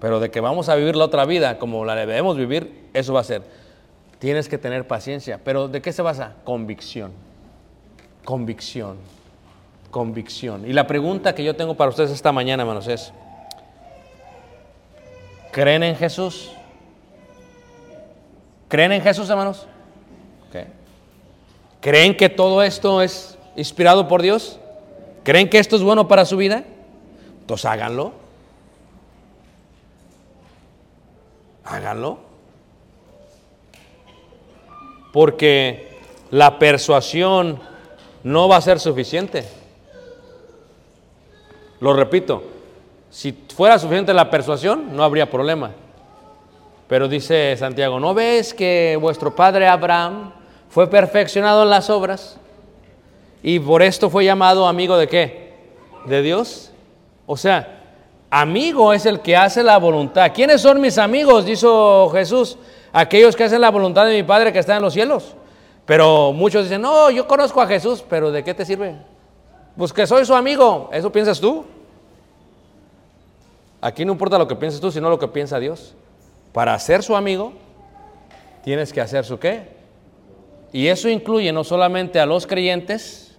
pero 0.00 0.20
de 0.20 0.30
que 0.30 0.40
vamos 0.40 0.68
a 0.68 0.74
vivir 0.74 0.96
la 0.96 1.04
otra 1.04 1.24
vida 1.24 1.58
como 1.58 1.84
la 1.84 1.94
debemos 1.94 2.36
vivir, 2.36 2.88
eso 2.92 3.12
va 3.12 3.20
a 3.20 3.24
ser. 3.24 3.42
Tienes 4.18 4.48
que 4.48 4.58
tener 4.58 4.86
paciencia. 4.86 5.40
¿Pero 5.42 5.68
de 5.68 5.82
qué 5.82 5.92
se 5.92 6.02
basa? 6.02 6.34
Convicción. 6.44 7.12
Convicción. 8.24 8.96
Convicción. 9.90 10.68
Y 10.68 10.72
la 10.72 10.86
pregunta 10.86 11.34
que 11.34 11.44
yo 11.44 11.56
tengo 11.56 11.74
para 11.76 11.90
ustedes 11.90 12.10
esta 12.10 12.32
mañana, 12.32 12.62
hermanos, 12.62 12.88
es, 12.88 13.12
¿creen 15.52 15.82
en 15.82 15.96
Jesús? 15.96 16.50
¿Creen 18.68 18.92
en 18.92 19.02
Jesús, 19.02 19.30
hermanos? 19.30 19.66
¿Creen 21.80 22.16
que 22.16 22.28
todo 22.28 22.64
esto 22.64 23.00
es 23.00 23.38
inspirado 23.54 24.08
por 24.08 24.20
Dios? 24.20 24.58
¿Creen 25.22 25.48
que 25.48 25.60
esto 25.60 25.76
es 25.76 25.82
bueno 25.82 26.08
para 26.08 26.24
su 26.24 26.36
vida? 26.36 26.64
Entonces 27.42 27.64
háganlo. 27.64 28.25
Háganlo. 31.66 32.18
Porque 35.12 35.98
la 36.30 36.58
persuasión 36.58 37.60
no 38.22 38.48
va 38.48 38.56
a 38.56 38.60
ser 38.60 38.80
suficiente. 38.80 39.46
Lo 41.80 41.92
repito, 41.92 42.42
si 43.10 43.32
fuera 43.32 43.78
suficiente 43.78 44.14
la 44.14 44.30
persuasión, 44.30 44.96
no 44.96 45.02
habría 45.02 45.30
problema. 45.30 45.72
Pero 46.88 47.08
dice 47.08 47.56
Santiago, 47.56 47.98
¿no 47.98 48.14
ves 48.14 48.54
que 48.54 48.96
vuestro 49.00 49.34
padre 49.34 49.66
Abraham 49.66 50.32
fue 50.68 50.88
perfeccionado 50.88 51.64
en 51.64 51.70
las 51.70 51.90
obras? 51.90 52.38
Y 53.42 53.58
por 53.58 53.82
esto 53.82 54.08
fue 54.08 54.24
llamado 54.24 54.66
amigo 54.66 54.96
de 54.96 55.08
qué? 55.08 55.54
De 56.06 56.22
Dios. 56.22 56.70
O 57.26 57.36
sea, 57.36 57.75
amigo 58.40 58.92
es 58.92 59.06
el 59.06 59.20
que 59.20 59.36
hace 59.36 59.62
la 59.62 59.78
voluntad. 59.78 60.32
¿Quiénes 60.34 60.60
son 60.60 60.80
mis 60.80 60.98
amigos? 60.98 61.44
Dijo 61.44 62.10
Jesús. 62.10 62.58
Aquellos 62.92 63.36
que 63.36 63.44
hacen 63.44 63.60
la 63.60 63.70
voluntad 63.70 64.06
de 64.06 64.14
mi 64.14 64.22
Padre 64.22 64.52
que 64.52 64.58
está 64.58 64.76
en 64.76 64.82
los 64.82 64.92
cielos. 64.92 65.34
Pero 65.84 66.32
muchos 66.32 66.64
dicen, 66.64 66.82
no, 66.82 67.10
yo 67.10 67.26
conozco 67.26 67.60
a 67.60 67.66
Jesús, 67.66 68.04
pero 68.08 68.32
¿de 68.32 68.42
qué 68.42 68.54
te 68.54 68.64
sirve? 68.64 68.96
Pues 69.76 69.92
que 69.92 70.06
soy 70.06 70.24
su 70.24 70.34
amigo. 70.34 70.90
¿Eso 70.92 71.12
piensas 71.12 71.40
tú? 71.40 71.64
Aquí 73.80 74.04
no 74.04 74.12
importa 74.12 74.38
lo 74.38 74.48
que 74.48 74.56
pienses 74.56 74.80
tú, 74.80 74.90
sino 74.90 75.08
lo 75.08 75.18
que 75.18 75.28
piensa 75.28 75.58
Dios. 75.58 75.94
Para 76.52 76.78
ser 76.78 77.02
su 77.02 77.14
amigo, 77.14 77.52
tienes 78.64 78.92
que 78.92 79.00
hacer 79.00 79.24
su 79.24 79.38
qué. 79.38 79.76
Y 80.72 80.88
eso 80.88 81.08
incluye 81.08 81.52
no 81.52 81.62
solamente 81.62 82.18
a 82.18 82.26
los 82.26 82.46
creyentes, 82.46 83.36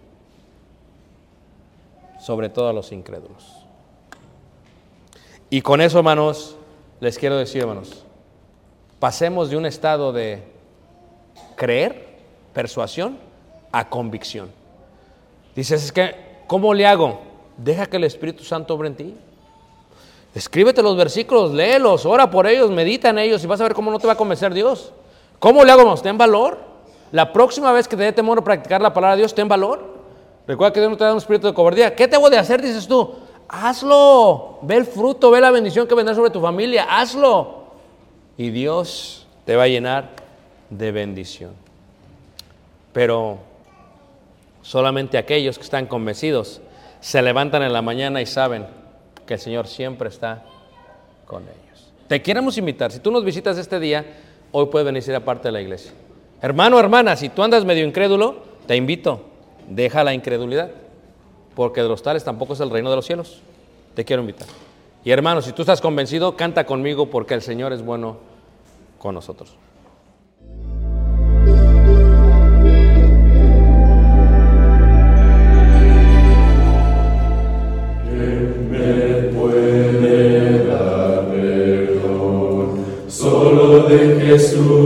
sobre 2.19 2.49
todo 2.49 2.69
a 2.69 2.73
los 2.73 2.91
incrédulos. 2.91 3.66
Y 5.49 5.61
con 5.61 5.81
eso, 5.81 5.97
hermanos, 5.99 6.55
les 6.99 7.17
quiero 7.17 7.37
decir, 7.37 7.61
hermanos, 7.61 8.03
pasemos 8.99 9.49
de 9.49 9.57
un 9.57 9.65
estado 9.65 10.11
de 10.11 10.43
creer, 11.55 12.07
persuasión, 12.53 13.17
a 13.71 13.89
convicción. 13.89 14.49
Dices, 15.55 15.83
es 15.83 15.91
que, 15.91 16.15
¿cómo 16.47 16.73
le 16.73 16.85
hago? 16.85 17.21
Deja 17.57 17.85
que 17.85 17.97
el 17.97 18.03
Espíritu 18.03 18.43
Santo 18.43 18.73
obre 18.73 18.89
en 18.89 18.95
ti. 18.95 19.15
Escríbete 20.35 20.83
los 20.83 20.97
versículos, 20.97 21.53
léelos, 21.53 22.05
ora 22.05 22.29
por 22.29 22.45
ellos, 22.45 22.69
medita 22.69 23.09
en 23.09 23.19
ellos 23.19 23.43
y 23.43 23.47
vas 23.47 23.59
a 23.61 23.63
ver 23.63 23.73
cómo 23.73 23.89
no 23.89 23.99
te 23.99 24.05
va 24.05 24.13
a 24.13 24.17
convencer 24.17 24.53
Dios. 24.53 24.91
¿Cómo 25.39 25.63
le 25.63 25.71
hago? 25.71 25.81
hermanos? 25.81 26.01
Ten 26.01 26.17
valor. 26.17 26.59
La 27.11 27.31
próxima 27.31 27.71
vez 27.71 27.87
que 27.87 27.95
te 27.95 28.03
dé 28.03 28.11
temor 28.11 28.37
a 28.39 28.43
practicar 28.43 28.81
la 28.81 28.93
palabra 28.93 29.15
de 29.15 29.21
Dios, 29.21 29.33
ten 29.33 29.47
valor. 29.47 29.97
Recuerda 30.45 30.73
que 30.73 30.79
Dios 30.79 30.91
no 30.91 30.97
te 30.97 31.05
da 31.05 31.11
un 31.11 31.17
espíritu 31.17 31.47
de 31.47 31.53
cobardía. 31.53 31.95
¿Qué 31.95 32.07
debo 32.07 32.29
de 32.29 32.37
hacer? 32.37 32.61
Dices 32.61 32.87
tú. 32.87 33.15
Hazlo. 33.49 34.59
Ve 34.61 34.75
el 34.75 34.85
fruto, 34.85 35.31
ve 35.31 35.41
la 35.41 35.51
bendición 35.51 35.87
que 35.87 35.95
vendrá 35.95 36.13
sobre 36.15 36.29
tu 36.29 36.41
familia. 36.41 36.85
Hazlo. 36.89 37.65
Y 38.37 38.49
Dios 38.49 39.27
te 39.45 39.55
va 39.55 39.63
a 39.63 39.67
llenar 39.67 40.09
de 40.69 40.91
bendición. 40.91 41.51
Pero 42.93 43.37
solamente 44.61 45.17
aquellos 45.17 45.57
que 45.57 45.63
están 45.63 45.85
convencidos 45.85 46.61
se 46.99 47.21
levantan 47.21 47.63
en 47.63 47.73
la 47.73 47.81
mañana 47.81 48.21
y 48.21 48.25
saben 48.25 48.65
que 49.25 49.35
el 49.35 49.39
Señor 49.39 49.67
siempre 49.67 50.09
está 50.09 50.43
con 51.25 51.43
ellos. 51.43 51.91
Te 52.07 52.21
queremos 52.21 52.57
invitar. 52.57 52.91
Si 52.91 52.99
tú 52.99 53.11
nos 53.11 53.23
visitas 53.23 53.57
este 53.57 53.79
día, 53.79 54.05
hoy 54.51 54.67
puedes 54.67 54.85
venir 54.85 55.01
a 55.01 55.05
ser 55.05 55.21
parte 55.21 55.49
de 55.49 55.51
la 55.51 55.61
iglesia. 55.61 55.91
Hermano, 56.41 56.79
hermana, 56.79 57.15
si 57.15 57.29
tú 57.29 57.43
andas 57.43 57.65
medio 57.65 57.85
incrédulo, 57.85 58.43
te 58.65 58.75
invito. 58.75 59.21
Deja 59.67 60.03
la 60.03 60.13
incredulidad. 60.13 60.71
Porque 61.57 61.81
de 61.81 61.89
los 61.89 62.03
tales 62.03 62.23
tampoco 62.23 62.53
es 62.53 62.59
el 62.59 62.69
reino 62.69 62.91
de 62.91 62.97
los 62.97 63.05
cielos. 63.07 63.41
Te 63.95 64.05
quiero 64.05 64.21
invitar. 64.21 64.47
Y 65.03 65.09
hermano, 65.09 65.41
si 65.41 65.53
tú 65.53 65.63
estás 65.63 65.81
convencido, 65.81 66.37
canta 66.37 66.67
conmigo 66.67 67.09
porque 67.09 67.33
el 67.33 67.41
Señor 67.41 67.73
es 67.73 67.83
bueno 67.83 68.17
con 68.99 69.15
nosotros. 69.15 69.57
Jesús, 84.27 84.76